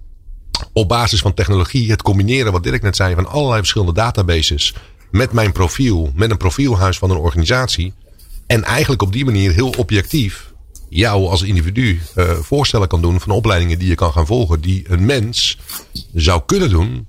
[0.72, 4.74] op basis van technologie het combineren, wat Dirk net zei, van allerlei verschillende databases
[5.10, 7.92] met mijn profiel, met een profielhuis van een organisatie.
[8.46, 10.52] En eigenlijk op die manier heel objectief
[10.88, 14.84] jou als individu uh, voorstellen kan doen van opleidingen die je kan gaan volgen, die
[14.88, 15.58] een mens
[16.14, 17.06] zou kunnen doen,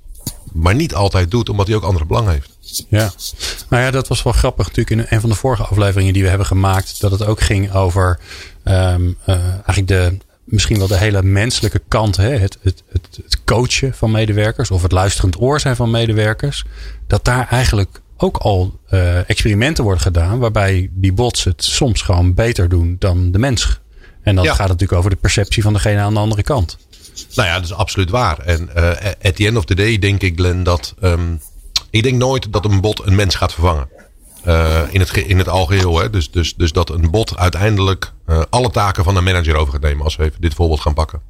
[0.54, 2.86] maar niet altijd doet, omdat hij ook andere belangen heeft.
[2.90, 3.14] Ja,
[3.70, 6.30] nou ja, dat was wel grappig natuurlijk in een van de vorige afleveringen die we
[6.30, 8.20] hebben gemaakt, dat het ook ging over
[8.64, 13.44] um, uh, eigenlijk de misschien wel de hele menselijke kant, hè, het, het, het, het
[13.44, 16.66] coachen van medewerkers of het luisterend oor zijn van medewerkers,
[17.08, 22.34] dat daar eigenlijk ook al uh, experimenten worden gedaan waarbij die bots het soms gewoon
[22.34, 23.80] beter doen dan de mens.
[24.22, 26.78] En dan gaat het natuurlijk over de perceptie van degene aan de andere kant.
[27.36, 28.40] Nou ja, dat is absoluut waar.
[28.40, 28.90] En uh,
[29.22, 31.42] at the end of the day denk ik, Glenn, dat um,
[31.90, 33.88] ik denk nooit dat een bot een mens gaat vervangen.
[34.48, 36.00] Uh, in, het, in het algeheel.
[36.00, 36.10] Hè?
[36.10, 39.82] Dus, dus, dus dat een bot uiteindelijk uh, alle taken van een manager over gaat
[39.82, 40.04] nemen.
[40.04, 41.22] Als we even dit voorbeeld gaan pakken.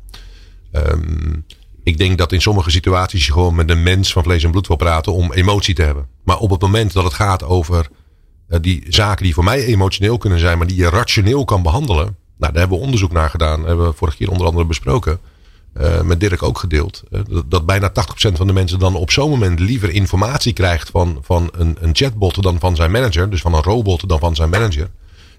[0.72, 1.46] Um,
[1.84, 4.68] ik denk dat in sommige situaties je gewoon met een mens van vlees en bloed
[4.68, 6.08] wil praten om emotie te hebben.
[6.24, 7.88] Maar op het moment dat het gaat over
[8.50, 12.16] uh, die zaken die voor mij emotioneel kunnen zijn, maar die je rationeel kan behandelen.
[12.38, 13.66] Nou, daar hebben we onderzoek naar gedaan.
[13.66, 15.20] Hebben we vorige keer onder andere besproken.
[15.82, 17.04] Uh, met Dirk ook gedeeld.
[17.10, 17.94] Uh, dat, dat, bijna 80%
[18.34, 22.44] van de mensen dan op zo'n moment liever informatie krijgt van, van een, een chatbot
[22.44, 23.30] dan van zijn manager.
[23.30, 24.90] Dus van een robot dan van zijn manager.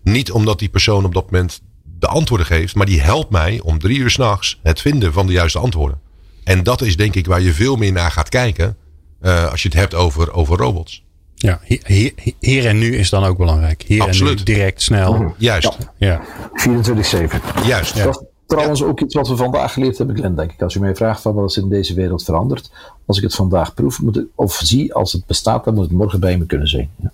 [0.02, 1.60] Niet omdat die persoon op dat moment
[1.98, 5.32] de antwoorden geeft, maar die helpt mij om drie uur s'nachts het vinden van de
[5.32, 6.00] juiste antwoorden.
[6.44, 8.76] En dat is denk ik waar je veel meer naar gaat kijken
[9.22, 11.04] uh, als je het hebt over, over robots.
[11.34, 13.84] Ja, hier, hier, en nu is dan ook belangrijk.
[13.86, 14.30] Hier Absoluut.
[14.30, 15.34] en nu direct, snel.
[15.38, 15.76] Juist.
[15.98, 16.24] Ja.
[16.52, 17.66] 24-7.
[17.66, 17.96] Juist.
[17.96, 18.12] Ja.
[18.46, 20.62] Trouwens ook iets wat we vandaag geleerd hebben, Glenn, denk ik.
[20.62, 22.70] Als je mij vraagt van wat is in deze wereld veranderd.
[23.06, 26.20] Als ik het vandaag proef moet of zie als het bestaat, dan moet het morgen
[26.20, 26.90] bij me kunnen zijn.
[26.96, 27.12] Ja.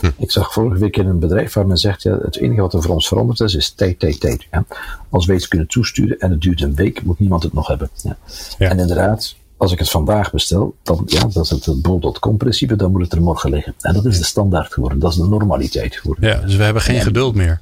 [0.00, 0.10] Hm.
[0.16, 2.82] Ik zag vorige week in een bedrijf waar men zegt, ja, het enige wat er
[2.82, 4.46] voor ons veranderd is, is tijd, tijd, tijd.
[4.50, 4.64] Ja.
[5.10, 7.90] Als we iets kunnen toesturen en het duurt een week, moet niemand het nog hebben.
[8.02, 8.16] Ja.
[8.58, 12.90] En inderdaad, als ik het vandaag bestel, dan ja, dat is het bol.com principe, dan
[12.90, 13.74] moet het er morgen liggen.
[13.80, 16.28] En dat is de standaard geworden, dat is de normaliteit geworden.
[16.28, 17.60] Ja, dus we hebben geen geduld meer.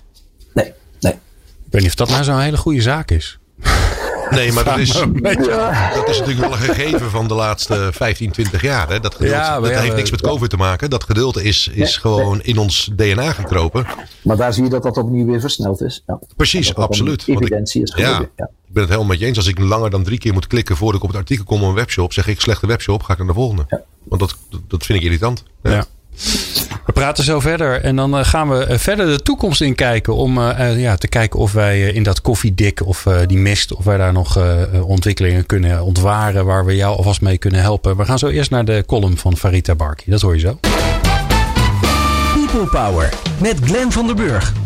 [1.73, 3.39] Weet niet of dat nou zo'n hele goede zaak is.
[4.31, 4.93] Nee, maar dat is,
[5.95, 8.89] dat is natuurlijk wel een gegeven van de laatste 15, 20 jaar.
[8.89, 9.01] Hè?
[9.01, 10.91] Dat, geduld, ja, dat ja, heeft niks met COVID te maken.
[10.91, 13.87] Dat geduld is, is gewoon in ons DNA gekropen.
[14.23, 16.05] Maar daar zie je dat dat opnieuw weer versneld is.
[16.37, 17.29] Precies, absoluut.
[17.29, 18.31] Evidentie is geworden.
[18.37, 19.37] Ja, Ik ben het helemaal met je eens.
[19.37, 21.69] Als ik langer dan drie keer moet klikken voordat ik op het artikel kom op
[21.69, 23.85] een webshop, zeg ik slechte webshop, ga ik naar de volgende.
[24.03, 24.37] Want dat,
[24.69, 25.43] dat vind ik irritant.
[25.63, 25.85] ja.
[26.87, 30.15] We praten zo verder en dan eh, gaan we eh, verder de toekomst in kijken.
[30.15, 33.97] Om uh, ja, te kijken of wij in dat koffiedik of die mist, of wij
[33.97, 34.39] daar nog
[34.87, 37.97] ontwikkelingen kunnen ontwaren waar we jou alvast mee kunnen helpen.
[37.97, 40.11] We gaan zo eerst naar de column van Farita Barki.
[40.11, 40.59] Dat hoor je zo.
[42.35, 44.62] People Power met Glenn van der Burg.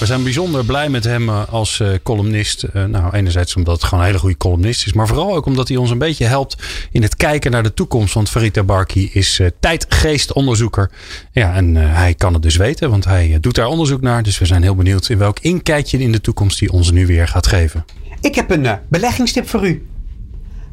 [0.00, 2.62] We zijn bijzonder blij met hem eh, als eh, columnist.
[2.62, 4.92] Eh, nou, enerzijds omdat het gewoon een hele goede columnist is.
[4.92, 6.56] Maar vooral ook omdat hij ons een beetje helpt
[6.90, 8.14] in het kijken naar de toekomst.
[8.14, 10.90] Want Farita Barki is tijdgeestonderzoeker.
[11.32, 14.22] Ja, en hij kan het dus weten, want hij doet daar onderzoek naar.
[14.22, 17.28] Dus we zijn heel benieuwd in welk inkijkje in de toekomst hij ons nu weer
[17.28, 17.84] gaat geven.
[18.20, 19.86] Ik heb een beleggingstip voor u.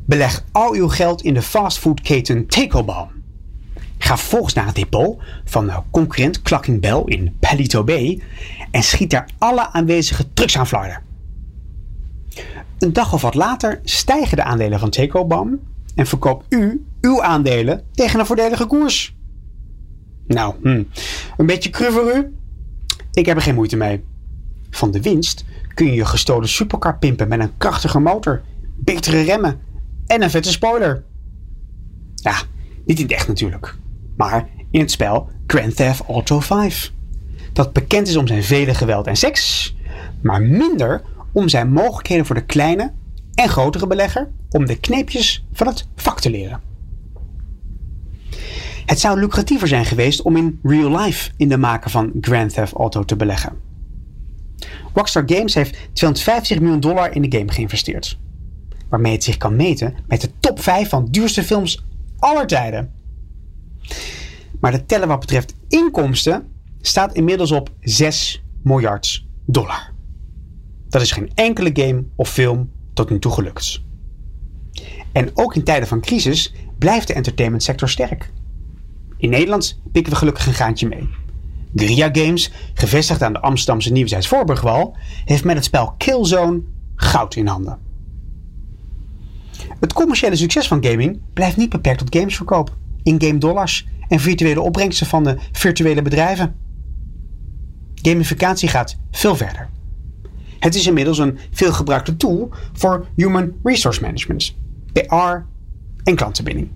[0.06, 3.08] Beleg al uw geld in de fastfoodketen Takeaway.
[3.98, 8.22] Ga vervolgens naar het depot van concurrent Clucking Bell in Palito Bay
[8.72, 11.02] en schiet daar alle aanwezige trucks aan flarden.
[12.80, 15.60] Een dag of wat later stijgen de aandelen van Tecobam
[15.96, 19.16] en verkoopt u uw aandelen tegen een voordelige koers.
[20.28, 20.84] Nou, hm,
[21.38, 22.36] een beetje cru voor u?
[23.14, 24.04] Ik heb er geen moeite mee.
[24.70, 28.42] Van de winst kun je je gestolen supercar pimpen met een krachtige motor,
[28.76, 29.60] betere remmen
[30.06, 31.04] en een vette spoiler.
[32.16, 32.42] Ja,
[32.86, 33.76] niet in het echt natuurlijk,
[34.18, 36.94] maar in het spel Grand Theft Auto 5
[37.58, 39.76] dat bekend is om zijn vele geweld en seks,
[40.22, 42.92] maar minder om zijn mogelijkheden voor de kleine
[43.34, 46.62] en grotere belegger om de kneepjes van het vak te leren.
[48.86, 52.74] Het zou lucratiever zijn geweest om in real life in de maken van Grand Theft
[52.74, 53.54] Auto te beleggen.
[54.94, 58.20] Rockstar Games heeft 250 miljoen dollar in de game geïnvesteerd,
[58.90, 61.86] waarmee het zich kan meten met de top 5 van duurste films
[62.18, 62.94] aller tijden.
[64.60, 66.56] Maar de tellen wat betreft inkomsten
[66.88, 69.94] staat inmiddels op 6 miljard dollar.
[70.90, 73.82] Dat is geen enkele game of film tot nu toe gelukt.
[75.12, 78.32] En ook in tijden van crisis blijft de entertainmentsector sterk.
[79.18, 81.10] In Nederland pikken we gelukkig een gaantje mee.
[81.76, 86.62] Guerrilla Games, gevestigd aan de Amsterdamse Nieuwzijds Voorburgwal, heeft met het spel Killzone
[86.96, 87.80] goud in handen.
[89.80, 95.08] Het commerciële succes van gaming blijft niet beperkt tot gamesverkoop, in-game dollars en virtuele opbrengsten
[95.08, 96.56] van de virtuele bedrijven.
[98.08, 99.70] Gamificatie gaat veel verder.
[100.60, 104.56] Het is inmiddels een veelgebruikte tool voor Human Resource Management,
[104.94, 105.46] PR
[106.04, 106.70] en klantenbinding.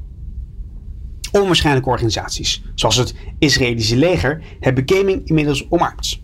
[1.32, 6.22] Onwaarschijnlijke organisaties, zoals het Israëlische leger, hebben gaming inmiddels omarmd.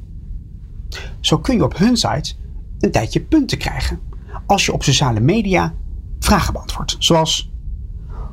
[1.19, 2.33] Zo kun je op hun site
[2.79, 3.99] een tijdje punten krijgen
[4.45, 5.73] als je op sociale media
[6.19, 7.51] vragen beantwoordt, zoals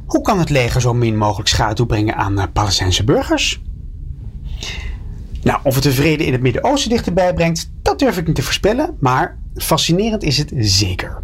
[0.07, 3.63] hoe kan het leger zo min mogelijk schade toebrengen aan eh, Palestijnse burgers?
[5.45, 8.43] Nou, of het de vrede in het Midden-Oosten dichterbij brengt, dat durf ik niet te
[8.43, 11.23] voorspellen, maar fascinerend is het zeker.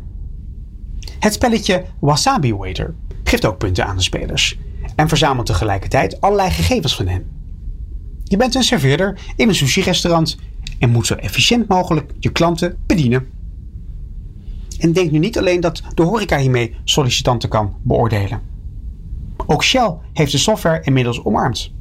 [1.18, 4.58] Het spelletje Wasabi Waiter geeft ook punten aan de spelers
[4.96, 7.26] en verzamelt tegelijkertijd allerlei gegevens van hen.
[8.24, 10.36] Je bent een serveerder in een sushi-restaurant
[10.78, 13.28] en moet zo efficiënt mogelijk je klanten bedienen.
[14.78, 18.40] En denk nu niet alleen dat de horeca hiermee sollicitanten kan beoordelen.
[19.46, 21.72] Ook Shell heeft de software inmiddels omarmd.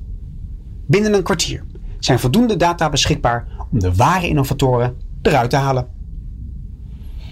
[0.88, 1.64] Binnen een kwartier
[2.00, 5.88] zijn voldoende data beschikbaar om de ware innovatoren eruit te halen.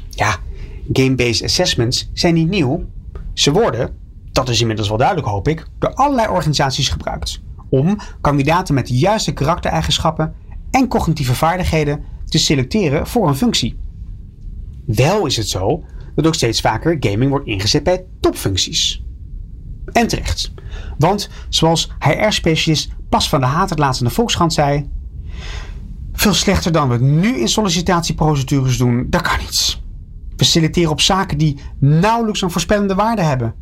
[0.10, 0.36] Ja,
[0.94, 2.86] game-based assessments zijn niet nieuw.
[3.34, 3.96] Ze worden,
[4.32, 8.98] dat is inmiddels wel duidelijk hoop ik, door allerlei organisaties gebruikt om kandidaten met de
[8.98, 10.34] juiste karaktereigenschappen
[10.72, 13.80] en cognitieve vaardigheden te selecteren voor een functie.
[14.86, 15.84] Wel is het zo
[16.16, 19.04] dat ook steeds vaker gaming wordt ingezet bij topfuncties.
[19.92, 20.52] En terecht.
[20.98, 24.90] Want zoals HR-specialist Pas van de Haat het laatst in de Volkskrant zei...
[26.14, 29.82] Veel slechter dan we nu in sollicitatieprocedures doen, dat kan niets.
[30.36, 33.54] We selecteren op zaken die nauwelijks een voorspellende waarde hebben.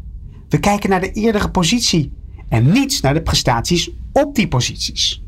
[0.49, 2.13] We kijken naar de eerdere positie
[2.49, 5.23] en niet naar de prestaties op die posities.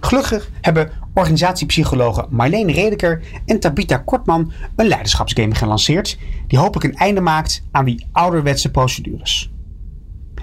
[0.00, 7.20] Gelukkig hebben organisatiepsychologen Marleen Redeker en Tabita Kortman een leiderschapsgame gelanceerd die hopelijk een einde
[7.20, 9.50] maakt aan die ouderwetse procedures.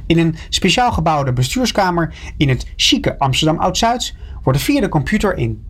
[0.06, 5.64] In een speciaal gebouwde bestuurskamer in het chique Amsterdam Oud-Zuid worden via de computer in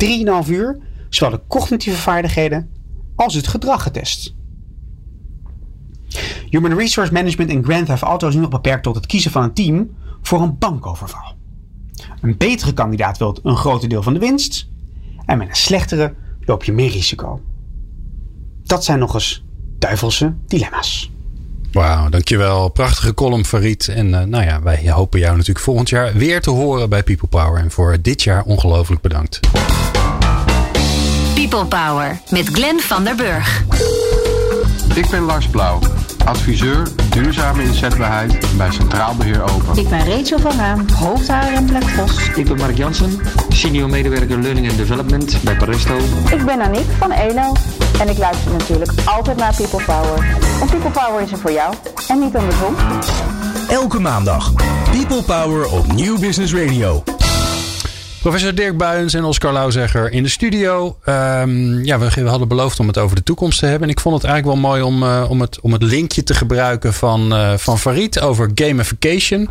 [0.46, 0.78] 3,5 uur
[1.10, 2.70] zowel de cognitieve vaardigheden
[3.16, 4.36] als het gedrag getest.
[6.50, 9.44] Human Resource Management in Grand Theft Auto is nu nog beperkt tot het kiezen van
[9.44, 9.90] een team
[10.22, 11.36] voor een bankoverval.
[12.22, 14.70] Een betere kandidaat wil een groter deel van de winst
[15.26, 17.42] en met een slechtere loop je meer risico.
[18.64, 19.44] Dat zijn nog eens
[19.78, 21.12] duivelse dilemma's.
[21.74, 22.70] Wauw, dankjewel.
[22.70, 23.88] Prachtige column, Farid.
[23.88, 27.28] En uh, nou ja, wij hopen jou natuurlijk volgend jaar weer te horen bij People
[27.28, 27.62] Power.
[27.62, 29.40] En voor dit jaar ongelooflijk bedankt.
[31.36, 33.64] People Power met Glenn van der Burg.
[34.96, 35.80] Ik ben Lars Blauw,
[36.26, 39.78] adviseur duurzame inzetbaarheid bij Centraal Beheer Open.
[39.78, 42.30] Ik ben Rachel van Raam, hoofdhaar en Vos.
[42.36, 45.98] Ik ben Mark Jansen, senior medewerker Learning and Development bij Paristo.
[46.32, 47.54] Ik ben Aniek van ELO
[48.00, 50.38] en ik luister natuurlijk altijd naar People Power.
[50.60, 51.74] Want People Power is er voor jou
[52.08, 52.76] en niet andersom.
[53.68, 54.54] Elke maandag
[54.92, 57.04] People Power op Nieuw Business Radio.
[58.24, 60.98] Professor Dirk Buijens en Oscar Lauzegger in de studio.
[61.04, 63.88] Ehm, ja, we, hadden beloofd om het over de toekomst te hebben.
[63.88, 66.34] En ik vond het eigenlijk wel mooi om, uh, om, het, om het linkje te
[66.34, 69.50] gebruiken van, uh, van Farid over gamification.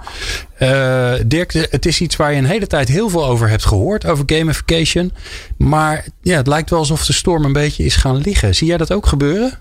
[0.58, 4.06] Uh, Dirk, het is iets waar je een hele tijd heel veel over hebt gehoord,
[4.06, 5.12] over gamification.
[5.56, 8.54] Maar ja, het lijkt wel alsof de storm een beetje is gaan liggen.
[8.54, 9.58] Zie jij dat ook gebeuren?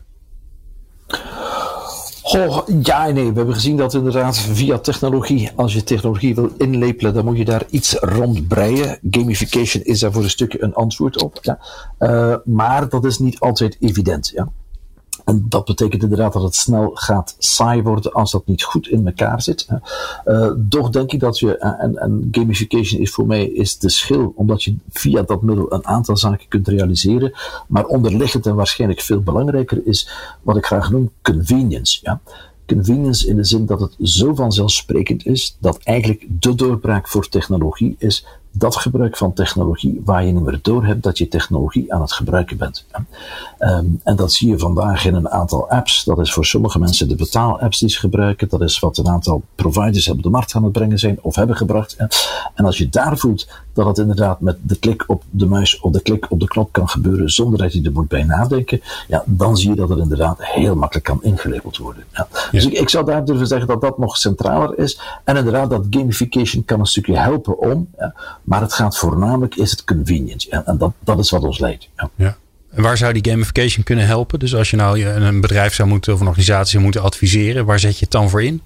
[2.34, 3.30] Oh, ja nee.
[3.30, 7.46] We hebben gezien dat inderdaad via technologie, als je technologie wil inlepelen, dan moet je
[7.46, 9.00] daar iets rond breien.
[9.10, 11.40] Gamification is daar voor een stukje een antwoord op.
[11.42, 11.60] Ja.
[12.00, 14.32] Uh, maar dat is niet altijd evident.
[14.36, 14.48] Ja.
[15.26, 19.08] En dat betekent inderdaad dat het snel gaat saai worden als dat niet goed in
[19.08, 19.68] elkaar zit.
[20.26, 24.34] Uh, toch denk ik dat je, en, en, gamification is voor mij is de schil,
[24.36, 27.34] omdat je via dat middel een aantal zaken kunt realiseren.
[27.68, 30.10] Maar onderliggend en waarschijnlijk veel belangrijker is
[30.42, 32.00] wat ik graag noem convenience.
[32.02, 32.22] Ja?
[32.68, 37.96] Convenience in de zin dat het zo vanzelfsprekend is dat eigenlijk de doorbraak voor technologie
[37.98, 42.02] is dat gebruik van technologie waar je niet meer door hebt dat je technologie aan
[42.02, 42.86] het gebruiken bent.
[43.60, 46.04] Um, en dat zie je vandaag in een aantal apps.
[46.04, 48.50] Dat is voor sommige mensen de betaalapps die ze gebruiken.
[48.50, 51.56] Dat is wat een aantal providers op de markt aan het brengen zijn of hebben
[51.56, 51.96] gebracht.
[52.56, 55.92] En als je daar voelt dat het inderdaad met de klik op de muis of
[55.92, 59.24] de klik op de knop kan gebeuren zonder dat je er moet bij nadenken, ja,
[59.26, 62.04] dan zie je dat het inderdaad heel makkelijk kan ingelabeld worden.
[62.14, 62.28] Ja.
[62.52, 65.00] Dus ik, ik zou daar durven zeggen dat dat nog centraler is.
[65.24, 67.88] En inderdaad, dat gamification kan een stukje helpen om.
[67.98, 70.44] Ja, maar het gaat voornamelijk, is het convenient.
[70.44, 71.90] Ja, en dat, dat is wat ons leidt.
[71.98, 72.10] Ja.
[72.16, 72.38] ja.
[72.72, 74.40] En waar zou die gamification kunnen helpen?
[74.40, 77.80] Dus als je nou een bedrijf zou moeten of een organisatie zou moeten adviseren, waar
[77.80, 78.62] zet je het dan voor in?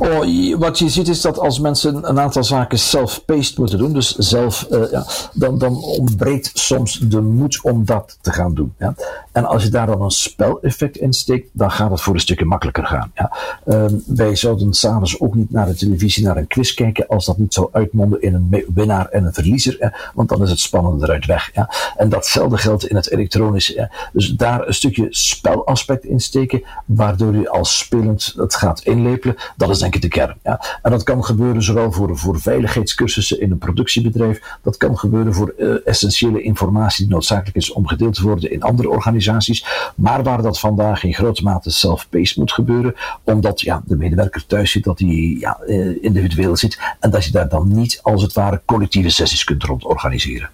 [0.00, 4.14] Oh, wat je ziet is dat als mensen een aantal zaken self-paced moeten doen, dus
[4.16, 8.74] zelf, uh, ja, dan, dan ontbreekt soms de moed om dat te gaan doen.
[8.78, 8.94] Ja.
[9.32, 12.44] En als je daar dan een speleffect in steekt, dan gaat het voor een stukje
[12.44, 13.12] makkelijker gaan.
[13.14, 13.32] Ja.
[13.66, 17.38] Uh, wij zouden s'avonds ook niet naar de televisie naar een quiz kijken als dat
[17.38, 21.26] niet zou uitmonden in een winnaar en een verliezer, want dan is het spannende eruit
[21.26, 21.50] weg.
[21.54, 21.70] Ja.
[21.96, 23.90] En datzelfde geldt in het elektronische.
[24.12, 29.70] Dus daar een stukje spelaspect in steken, waardoor je als spelend het gaat inlepelen, dat
[29.70, 30.38] is denk de kern.
[30.42, 30.78] Ja.
[30.82, 35.54] En dat kan gebeuren zowel voor, voor veiligheidscursussen in een productiebedrijf, dat kan gebeuren voor
[35.58, 40.42] uh, essentiële informatie die noodzakelijk is om gedeeld te worden in andere organisaties, maar waar
[40.42, 44.98] dat vandaag in grote mate self-paced moet gebeuren, omdat ja, de medewerker thuis zit, dat
[44.98, 49.10] hij ja, uh, individueel zit en dat je daar dan niet als het ware collectieve
[49.10, 50.50] sessies kunt rond organiseren.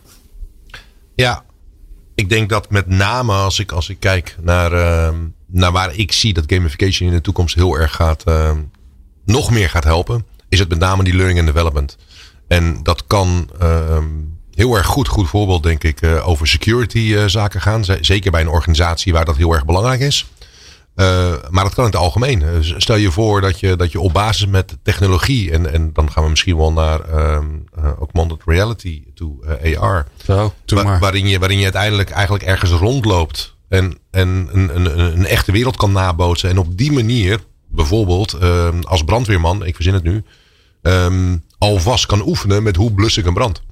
[1.14, 1.44] Ja,
[2.14, 5.14] ik denk dat met name als ik, als ik kijk naar, uh,
[5.46, 8.50] naar waar ik zie dat gamification in de toekomst heel erg gaat, uh,
[9.26, 11.96] nog meer gaat helpen, is het met name die learning and development.
[12.48, 13.98] En dat kan uh,
[14.54, 17.84] heel erg goed, goed voorbeeld denk ik, uh, over security uh, zaken gaan.
[18.00, 20.26] Zeker bij een organisatie waar dat heel erg belangrijk is.
[20.96, 22.44] Uh, maar dat kan in het algemeen.
[22.76, 26.22] Stel je voor dat je, dat je op basis met technologie, en, en dan gaan
[26.24, 27.00] we misschien wel naar
[27.98, 30.06] augmented reality toe, AR.
[30.24, 35.26] Zo, wa waarin, je, waarin je uiteindelijk eigenlijk ergens rondloopt en, en een, een, een
[35.26, 36.50] echte wereld kan nabootsen.
[36.50, 37.40] En op die manier
[37.76, 40.24] bijvoorbeeld uh, als brandweerman, ik verzin het nu,
[40.82, 43.62] um, alvast kan oefenen met hoe blus ik een brand.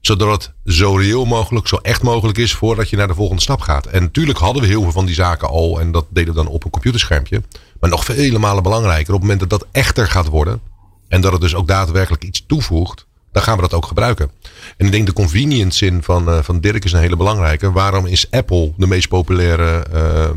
[0.00, 3.60] Zodat het zo reëel mogelijk, zo echt mogelijk is voordat je naar de volgende stap
[3.60, 3.86] gaat.
[3.86, 6.52] En natuurlijk hadden we heel veel van die zaken al en dat deden we dan
[6.52, 7.42] op een computerschermpje.
[7.80, 10.60] Maar nog vele malen belangrijker, op het moment dat dat echter gaat worden
[11.08, 14.30] en dat het dus ook daadwerkelijk iets toevoegt, dan gaan we dat ook gebruiken.
[14.76, 17.72] En ik denk de convenience zin van, uh, van Dirk is een hele belangrijke.
[17.72, 20.30] Waarom is Apple de meest populaire uh, uh,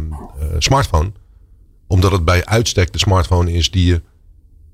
[0.57, 1.11] smartphone?
[1.91, 4.01] Omdat het bij uitstek de smartphone is die je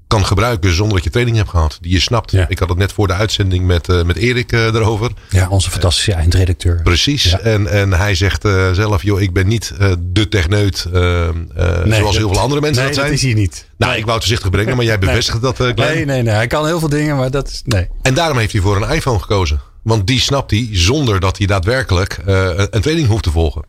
[0.08, 1.78] kan gebruiken zonder dat je training hebt gehad.
[1.82, 2.32] Die je snapt.
[2.32, 2.46] Ja.
[2.50, 5.12] Ik had het net voor de uitzending met, uh, met Erik uh, erover.
[5.30, 6.82] Ja, onze fantastische uh, eindredacteur.
[6.84, 7.24] Precies.
[7.24, 7.40] Ja.
[7.40, 12.40] En, en hij zegt zelf, joh, ik ben niet de techneut nee, zoals heel veel
[12.40, 13.08] andere mensen nee, dat zijn.
[13.08, 13.68] dat is hij niet.
[13.78, 15.54] Nou, ik wou het voorzichtig brengen, maar jij bevestigt nee.
[15.54, 15.76] dat, Glenn.
[15.76, 16.34] Nee, nee, nee.
[16.34, 17.62] Hij kan heel veel dingen, maar dat is...
[17.66, 17.88] Nee.
[18.02, 19.62] En daarom heeft hij voor een iPhone gekozen.
[19.88, 23.66] Want die snapt hij zonder dat hij daadwerkelijk een training hoeft te volgen.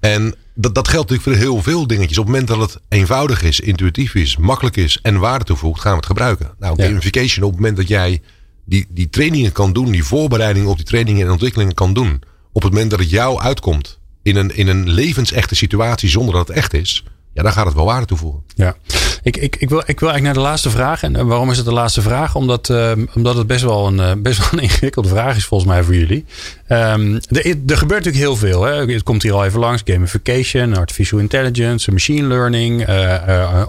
[0.00, 2.18] En dat, dat geldt natuurlijk voor heel veel dingetjes.
[2.18, 5.90] Op het moment dat het eenvoudig is, intuïtief is, makkelijk is en waarde toevoegt, gaan
[5.90, 6.50] we het gebruiken.
[6.58, 8.20] Nou, gamification, op het moment dat jij
[8.64, 12.22] die, die trainingen kan doen, die voorbereidingen op die trainingen en ontwikkelingen kan doen,
[12.52, 16.48] op het moment dat het jou uitkomt in een, in een levensechte situatie zonder dat
[16.48, 18.42] het echt is, ja, dan gaat het wel waarde toevoegen.
[18.54, 18.74] Ja,
[19.22, 21.02] ik, ik, ik, wil, ik wil eigenlijk naar de laatste vraag.
[21.02, 22.34] En waarom is het de laatste vraag?
[22.34, 25.70] Omdat, uh, omdat het best wel, een, uh, best wel een ingewikkelde vraag is volgens
[25.70, 26.24] mij voor jullie.
[26.70, 28.62] Er, er gebeurt natuurlijk heel veel.
[28.62, 28.92] Hè?
[28.92, 29.82] Het komt hier al even langs.
[29.84, 33.62] Gamification, artificial intelligence, machine learning, uh,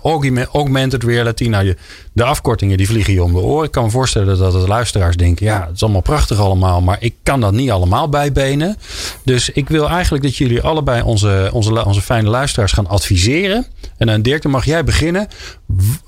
[0.51, 1.47] augmented reality.
[1.47, 1.75] Nou,
[2.13, 3.65] de afkortingen die vliegen je om de oren.
[3.65, 5.45] Ik kan me voorstellen dat de luisteraars denken...
[5.45, 6.81] ja, het is allemaal prachtig allemaal...
[6.81, 8.77] maar ik kan dat niet allemaal bijbenen.
[9.23, 13.67] Dus ik wil eigenlijk dat jullie allebei onze, onze, onze fijne luisteraars gaan adviseren...
[14.01, 15.27] En dan Dirk, dan mag jij beginnen.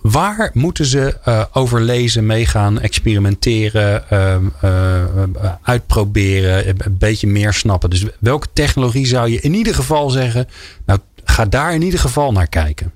[0.02, 7.54] Waar moeten ze eh, over lezen, meegaan, experimenteren, ehm, eh, eh, uitproberen, een beetje meer
[7.54, 7.90] snappen?
[7.90, 10.48] Dus welke technologie zou je in ieder geval zeggen?
[10.86, 12.92] Nou, ga daar in ieder geval naar kijken.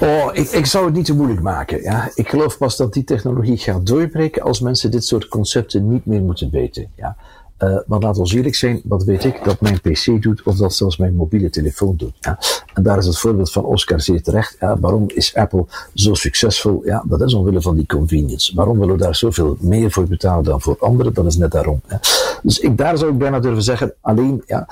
[0.00, 1.82] Oh, ik, ik zou het niet te moeilijk maken.
[1.82, 2.10] Ja.
[2.14, 6.20] Ik geloof pas dat die technologie gaat doorbreken als mensen dit soort concepten niet meer
[6.20, 6.90] moeten weten.
[6.96, 7.16] Ja.
[7.64, 10.74] Uh, maar laat ons eerlijk zijn, wat weet ik dat mijn PC doet of dat
[10.74, 12.14] zelfs mijn mobiele telefoon doet.
[12.20, 12.38] Ja.
[12.74, 14.56] En daar is het voorbeeld van Oscar zeer terecht.
[14.60, 16.82] Ja, waarom is Apple zo succesvol?
[16.84, 18.54] Ja, dat is omwille van die convenience.
[18.54, 21.14] Waarom willen we daar zoveel meer voor betalen dan voor anderen?
[21.14, 21.80] Dat is net daarom.
[21.88, 22.00] Ja.
[22.42, 24.68] Dus ik, daar zou ik bijna durven zeggen, alleen ja,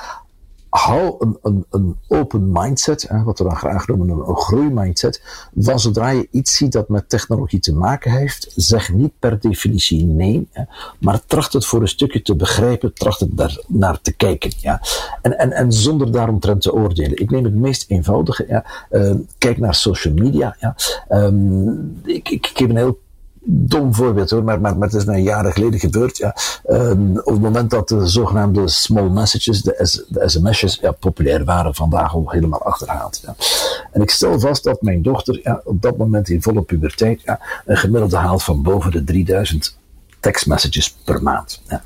[0.70, 5.22] hou een, een, een open mindset, hè, wat we dan graag noemen een, een groeimindset,
[5.56, 10.04] van zodra je iets ziet dat met technologie te maken heeft, zeg niet per definitie
[10.04, 10.48] nee,
[10.98, 14.52] maar tracht het voor een stukje te begrijpen, tracht het daar naar te kijken.
[14.56, 14.80] Ja.
[15.22, 17.20] En, en, en zonder daaromtrent te oordelen.
[17.20, 20.56] Ik neem het meest eenvoudige, ja, uh, kijk naar social media.
[20.60, 20.76] Ja.
[21.08, 22.98] Um, ik, ik geef een heel
[23.50, 26.16] dom voorbeeld hoor, maar, maar, het is mij jaren geleden gebeurd.
[26.16, 26.36] Ja.
[26.70, 31.74] Um, op het moment dat de zogenaamde small messages, de, de sms'jes, ja, populair waren,
[31.74, 33.20] vandaag al helemaal achterhaald.
[33.24, 33.34] Ja.
[33.92, 37.40] En ik stel vast dat mijn dochter ja, op dat moment in volle puberteit ja,
[37.64, 39.78] een gemiddelde haalt van boven de 3000
[40.20, 41.62] tekstmessages per maand.
[41.68, 41.82] Ja.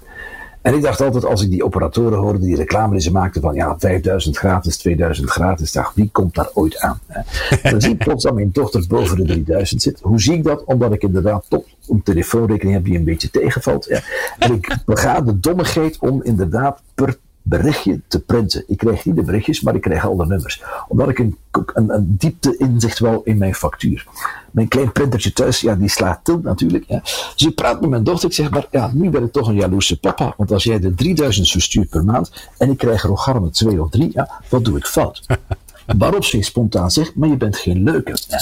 [0.62, 3.54] En ik dacht altijd, als ik die operatoren hoorde, die reclame die ze maakten van
[3.54, 7.00] ja, 5000 gratis, 2000 gratis, dacht wie komt daar ooit aan?
[7.62, 10.00] Dan zie ik plots dat mijn dochter boven de 3000 zit.
[10.00, 10.64] Hoe zie ik dat?
[10.64, 13.84] Omdat ik inderdaad toch een telefoonrekening heb die een beetje tegenvalt.
[13.84, 14.00] Ja.
[14.38, 18.64] En ik bega de dommigheid om inderdaad per berichtje te printen.
[18.66, 20.62] Ik krijg niet de berichtjes, maar ik krijg al de nummers.
[20.88, 24.06] Omdat ik een, een, een diepte inzicht wou in mijn factuur.
[24.50, 26.84] Mijn klein printertje thuis, ja, die slaat tilt natuurlijk.
[26.88, 27.00] Ja.
[27.34, 29.54] Dus ik praat met mijn dochter, ik zeg maar, ja, nu ben ik toch een
[29.54, 30.34] jaloerse papa.
[30.36, 33.82] Want als jij de 3000 verstuurt per maand en ik krijg er nog garme twee
[33.82, 35.26] of drie, ja, wat doe ik fout?
[35.98, 38.16] Waarop ze spontaan zegt, maar je bent geen leuke.
[38.28, 38.38] Ja.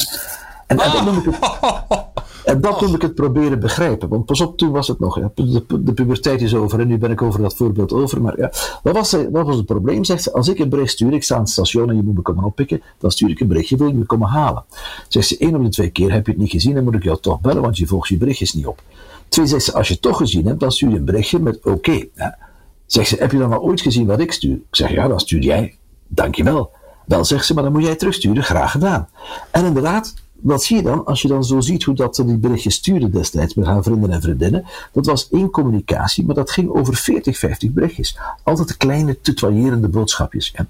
[0.67, 1.39] En, en dan noem ik het,
[2.51, 4.09] en dat noem ik het proberen begrijpen.
[4.09, 5.19] Want pas op, toen was het nog.
[5.19, 8.23] Ja, de, de, puberteit is over en nu ben ik over dat voorbeeld over.
[8.23, 10.05] Maar ja, wat was, wat was het probleem?
[10.05, 12.15] Zegt ze, als ik een bericht stuur, ik sta aan het station en je moet
[12.15, 14.65] me komen oppikken, dan stuur ik een berichtje, wil je me komen halen?
[15.09, 17.03] Zegt ze, één op de twee keer heb je het niet gezien, dan moet ik
[17.03, 18.83] jou toch bellen, want je volgt je berichtjes niet op.
[19.29, 21.57] Twee, zegt ze, als je het toch gezien hebt, dan stuur je een berichtje met
[21.57, 21.71] oké.
[21.71, 22.11] Okay.
[22.15, 22.39] Ja.
[22.87, 24.55] Zegt ze, heb je dan al ooit gezien wat ik stuur?
[24.55, 25.77] Ik zeg, ja, dan stuur jij.
[26.09, 26.71] Dankjewel.
[27.07, 28.43] Wel, zegt ze, maar dan moet jij terugsturen.
[28.43, 29.09] Graag gedaan.
[29.51, 32.75] En inderdaad, wat zie je dan als je dan zo ziet hoe dat die berichtjes
[32.75, 34.65] stuurde destijds met haar vrienden en vriendinnen?
[34.93, 38.19] Dat was één communicatie, maar dat ging over 40, 50 berichtjes.
[38.43, 40.53] Altijd kleine, tutoyerende boodschapjes.
[40.55, 40.67] Ja.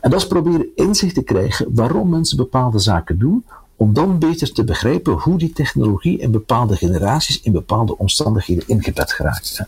[0.00, 3.44] En dat is proberen inzicht te krijgen waarom mensen bepaalde zaken doen,
[3.84, 9.12] om dan beter te begrijpen hoe die technologie in bepaalde generaties in bepaalde omstandigheden ingebed
[9.12, 9.60] geraakt.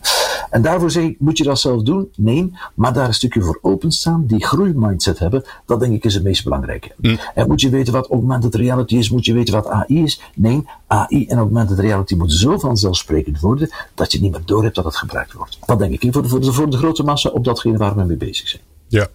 [0.50, 2.08] En daarvoor zeg ik, moet je dat zelf doen?
[2.14, 6.22] Nee, maar daar een stukje voor openstaan, die groeimindset hebben, dat denk ik is het
[6.22, 6.92] meest belangrijke.
[6.96, 7.18] Mm.
[7.34, 10.20] En moet je weten wat augmented reality is, moet je weten wat AI is?
[10.34, 14.74] Nee, AI en augmented reality moeten zo vanzelfsprekend worden, dat je niet meer door hebt
[14.74, 15.58] dat het gebruikt wordt.
[15.66, 18.04] Dat denk ik, voor de, voor de, voor de grote massa op datgene waar we
[18.04, 18.62] mee bezig zijn.
[18.88, 19.08] Ja.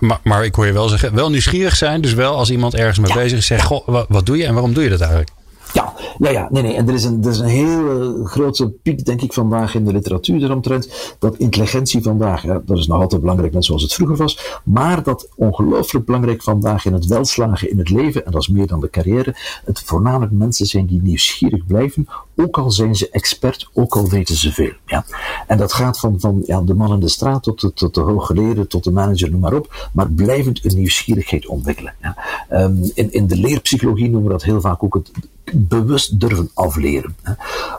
[0.00, 2.00] Maar, maar, ik hoor je wel zeggen, wel nieuwsgierig zijn.
[2.00, 3.14] Dus wel als iemand ergens mee ja.
[3.14, 5.30] bezig is, zeg, goh, wat, doe je en waarom doe je dat eigenlijk?
[5.72, 6.74] Ja, ja, ja, nee, nee.
[6.74, 9.92] En er is een, er is een hele grote piek, denk ik, vandaag in de
[9.92, 11.16] literatuur eromtrent.
[11.18, 14.60] Dat intelligentie vandaag, ja, dat is nog altijd belangrijk, net zoals het vroeger was.
[14.64, 18.66] Maar dat ongelooflijk belangrijk vandaag in het welslagen in het leven, en dat is meer
[18.66, 23.68] dan de carrière, het voornamelijk mensen zijn die nieuwsgierig blijven, ook al zijn ze expert,
[23.72, 24.72] ook al weten ze veel.
[24.86, 25.04] Ja.
[25.46, 28.00] En dat gaat van, van ja, de man in de straat tot de, tot de
[28.00, 29.88] hooggeleerde, tot de manager, noem maar op.
[29.92, 31.94] Maar blijvend een nieuwsgierigheid ontwikkelen.
[32.00, 32.16] Ja.
[32.50, 35.10] Um, in, in de leerpsychologie noemen we dat heel vaak ook het
[35.52, 37.16] bewust durven afleren.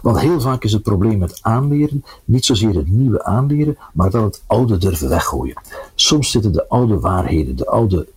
[0.02, 4.24] Want heel vaak is het probleem met aanleren niet zozeer het nieuwe aanleren, maar dan
[4.24, 5.62] het oude durven weggooien.
[5.96, 8.08] Soms zitten de oude waarheden, de oude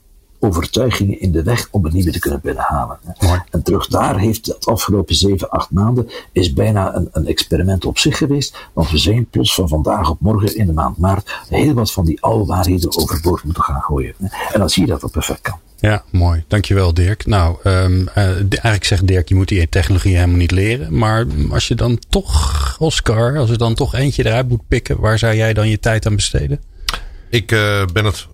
[0.40, 2.98] overtuigingen in de weg om het nieuwe te kunnen binnenhalen.
[3.20, 3.42] Mooi.
[3.50, 7.98] En terug daar heeft het afgelopen zeven, acht maanden is bijna een, een experiment op
[7.98, 11.74] zich geweest, want we zijn plots van vandaag op morgen in de maand maart heel
[11.74, 14.14] wat van die oude waarheden overboord moeten gaan gooien.
[14.52, 15.58] En dan zie je dat dat perfect kan.
[15.80, 16.44] Ja, mooi.
[16.48, 17.26] Dankjewel Dirk.
[17.26, 20.98] Nou, um, uh, eigenlijk zegt Dirk, je moet die technologie helemaal niet leren.
[20.98, 25.18] Maar als je dan toch, Oscar, als je dan toch eentje eruit moet pikken, waar
[25.18, 26.60] zou jij dan je tijd aan besteden?
[27.30, 28.26] Ik uh, ben het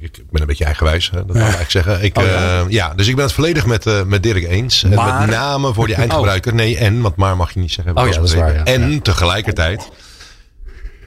[0.00, 1.16] ik, ben een beetje eigenwijs, hè?
[1.16, 2.04] dat wil ik eigenlijk zeggen.
[2.04, 2.60] Ik, oh, ja.
[2.60, 2.94] Uh, ja.
[2.94, 4.82] dus ik ben het volledig met, uh, met Dirk eens.
[4.82, 5.20] Maar...
[5.20, 6.52] Met name voor die eindgebruiker.
[6.52, 6.58] Oh.
[6.58, 7.96] Nee, en, want maar mag je niet zeggen.
[7.96, 8.64] Oh ja, dat is waar, ja.
[8.64, 9.00] En ja.
[9.00, 9.90] tegelijkertijd,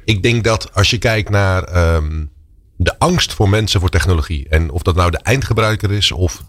[0.05, 2.31] ik denk dat als je kijkt naar um,
[2.75, 4.49] de angst voor mensen voor technologie.
[4.49, 6.43] En of dat nou de eindgebruiker is of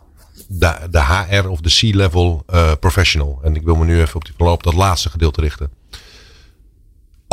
[0.48, 3.40] de, de HR of de C-level uh, professional.
[3.42, 5.70] En ik wil me nu even op, die, op dat laatste gedeelte richten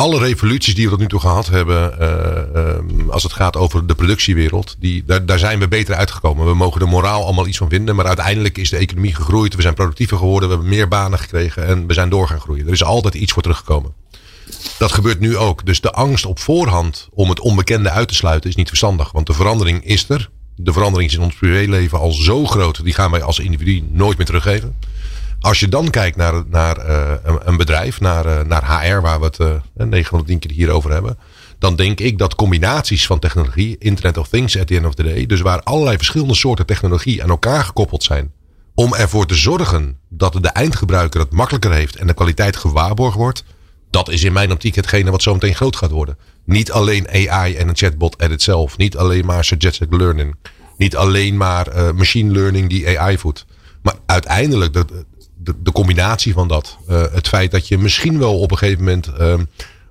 [0.02, 3.86] alle revoluties die we tot nu toe gehad hebben, eh, ehm, als het gaat over
[3.86, 6.46] de productiewereld, die, daar, daar zijn we beter uitgekomen.
[6.46, 9.54] We mogen er moraal allemaal iets van vinden, maar uiteindelijk is de economie gegroeid.
[9.54, 12.66] We zijn productiever geworden, we hebben meer banen gekregen en we zijn door gaan groeien.
[12.66, 13.92] Er is altijd iets voor teruggekomen.
[14.78, 15.66] Dat gebeurt nu ook.
[15.66, 19.12] Dus de angst op voorhand om het onbekende uit te sluiten is niet verstandig.
[19.12, 20.30] Want de verandering is er.
[20.56, 22.84] De verandering is in ons privéleven al zo groot.
[22.84, 24.76] Die gaan wij als individu nooit meer teruggeven.
[25.42, 29.18] Als je dan kijkt naar, naar uh, een, een, bedrijf, naar, uh, naar HR, waar
[29.18, 31.18] we het uh, 910 keer hierover hebben.
[31.58, 35.02] Dan denk ik dat combinaties van technologie, Internet of Things at the end of the
[35.02, 35.26] day.
[35.26, 38.32] Dus waar allerlei verschillende soorten technologie aan elkaar gekoppeld zijn.
[38.74, 43.44] Om ervoor te zorgen dat de eindgebruiker het makkelijker heeft en de kwaliteit gewaarborgd wordt.
[43.90, 46.18] Dat is in mijn optiek hetgene wat zo meteen groot gaat worden.
[46.44, 48.76] Niet alleen AI en een chatbot edit zelf.
[48.76, 50.34] Niet alleen maar suggested learning.
[50.76, 53.46] Niet alleen maar machine learning die AI voedt.
[53.82, 54.84] Maar uiteindelijk de,
[55.44, 56.78] de, de combinatie van dat.
[56.88, 59.34] Uh, het feit dat je misschien wel op een gegeven moment uh,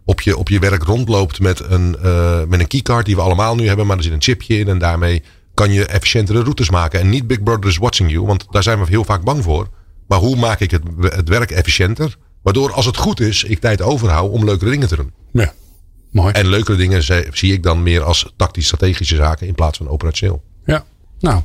[0.05, 3.55] op, je, op je werk rondloopt met een, uh, met een keycard die we allemaal
[3.55, 3.87] nu hebben.
[3.87, 5.23] Maar er zit een chipje in en daarmee
[5.53, 6.99] kan je efficiëntere routes maken.
[6.99, 9.67] En niet Big Brother is watching you, want daar zijn we heel vaak bang voor.
[10.07, 12.17] Maar hoe maak ik het, het werk efficiënter?
[12.41, 15.13] Waardoor als het goed is, ik tijd overhoud om leukere dingen te doen.
[15.31, 15.53] Ja,
[16.11, 16.33] mooi.
[16.33, 20.43] En leukere dingen zie ik dan meer als tactisch-strategische zaken in plaats van operationeel.
[20.65, 20.85] Ja,
[21.21, 21.41] nou,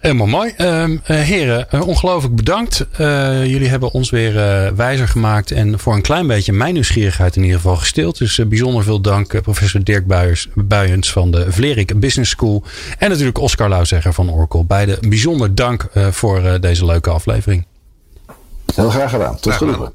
[0.00, 0.54] helemaal mooi.
[0.58, 2.86] Uh, heren, uh, ongelooflijk bedankt.
[3.00, 4.34] Uh, jullie hebben ons weer
[4.76, 8.18] wijzer gemaakt en voor een klein beetje mijn nieuwsgierigheid in ieder geval gestild.
[8.18, 12.62] Dus bijzonder veel dank professor Dirk Buijers, Buijens van de Vlerik Business School.
[12.98, 14.64] En natuurlijk Oscar Lauwzegger van Oracle.
[14.64, 17.66] Beide bijzonder dank voor deze leuke aflevering.
[18.74, 19.40] Heel graag gedaan.
[19.40, 19.92] Tot genoegen.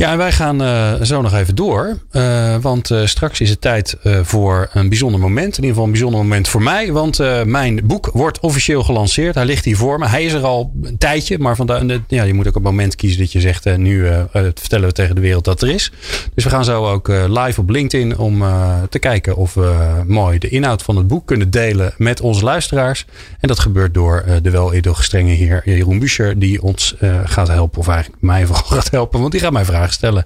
[0.00, 1.98] Ja, en wij gaan uh, zo nog even door.
[2.12, 5.56] Uh, want uh, straks is het tijd voor een bijzonder moment.
[5.56, 6.92] In ieder geval een bijzonder moment voor mij.
[6.92, 9.34] Want mijn boek wordt officieel gelanceerd.
[9.34, 10.06] Hij ligt hier voor me.
[10.08, 11.38] Hij is er al een tijdje.
[11.38, 13.76] Maar vandaar, ja, je moet ook een moment kiezen dat je zegt...
[13.76, 15.92] nu vertellen we tegen de wereld dat er is.
[16.34, 18.44] Dus we gaan zo ook live op LinkedIn om
[18.88, 23.06] te kijken of we mooi de inhoud van het boek kunnen delen met onze luisteraars.
[23.40, 26.38] En dat gebeurt door de wel edelgestrenge heer Jeroen Buescher.
[26.38, 26.94] Die ons
[27.24, 27.78] gaat helpen.
[27.78, 29.20] Of eigenlijk mij vooral gaat helpen.
[29.20, 30.24] Want die gaat mij vragen stellen.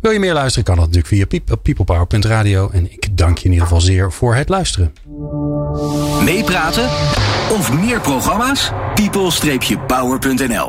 [0.00, 2.70] Wil je meer luisteren, kan dat natuurlijk via peoplepower.radio.
[2.70, 4.92] En ik dank je in ieder geval zeer voor het luisteren.
[6.24, 6.84] Meepraten
[7.50, 8.70] of meer programma's?
[8.94, 10.66] people-power.nl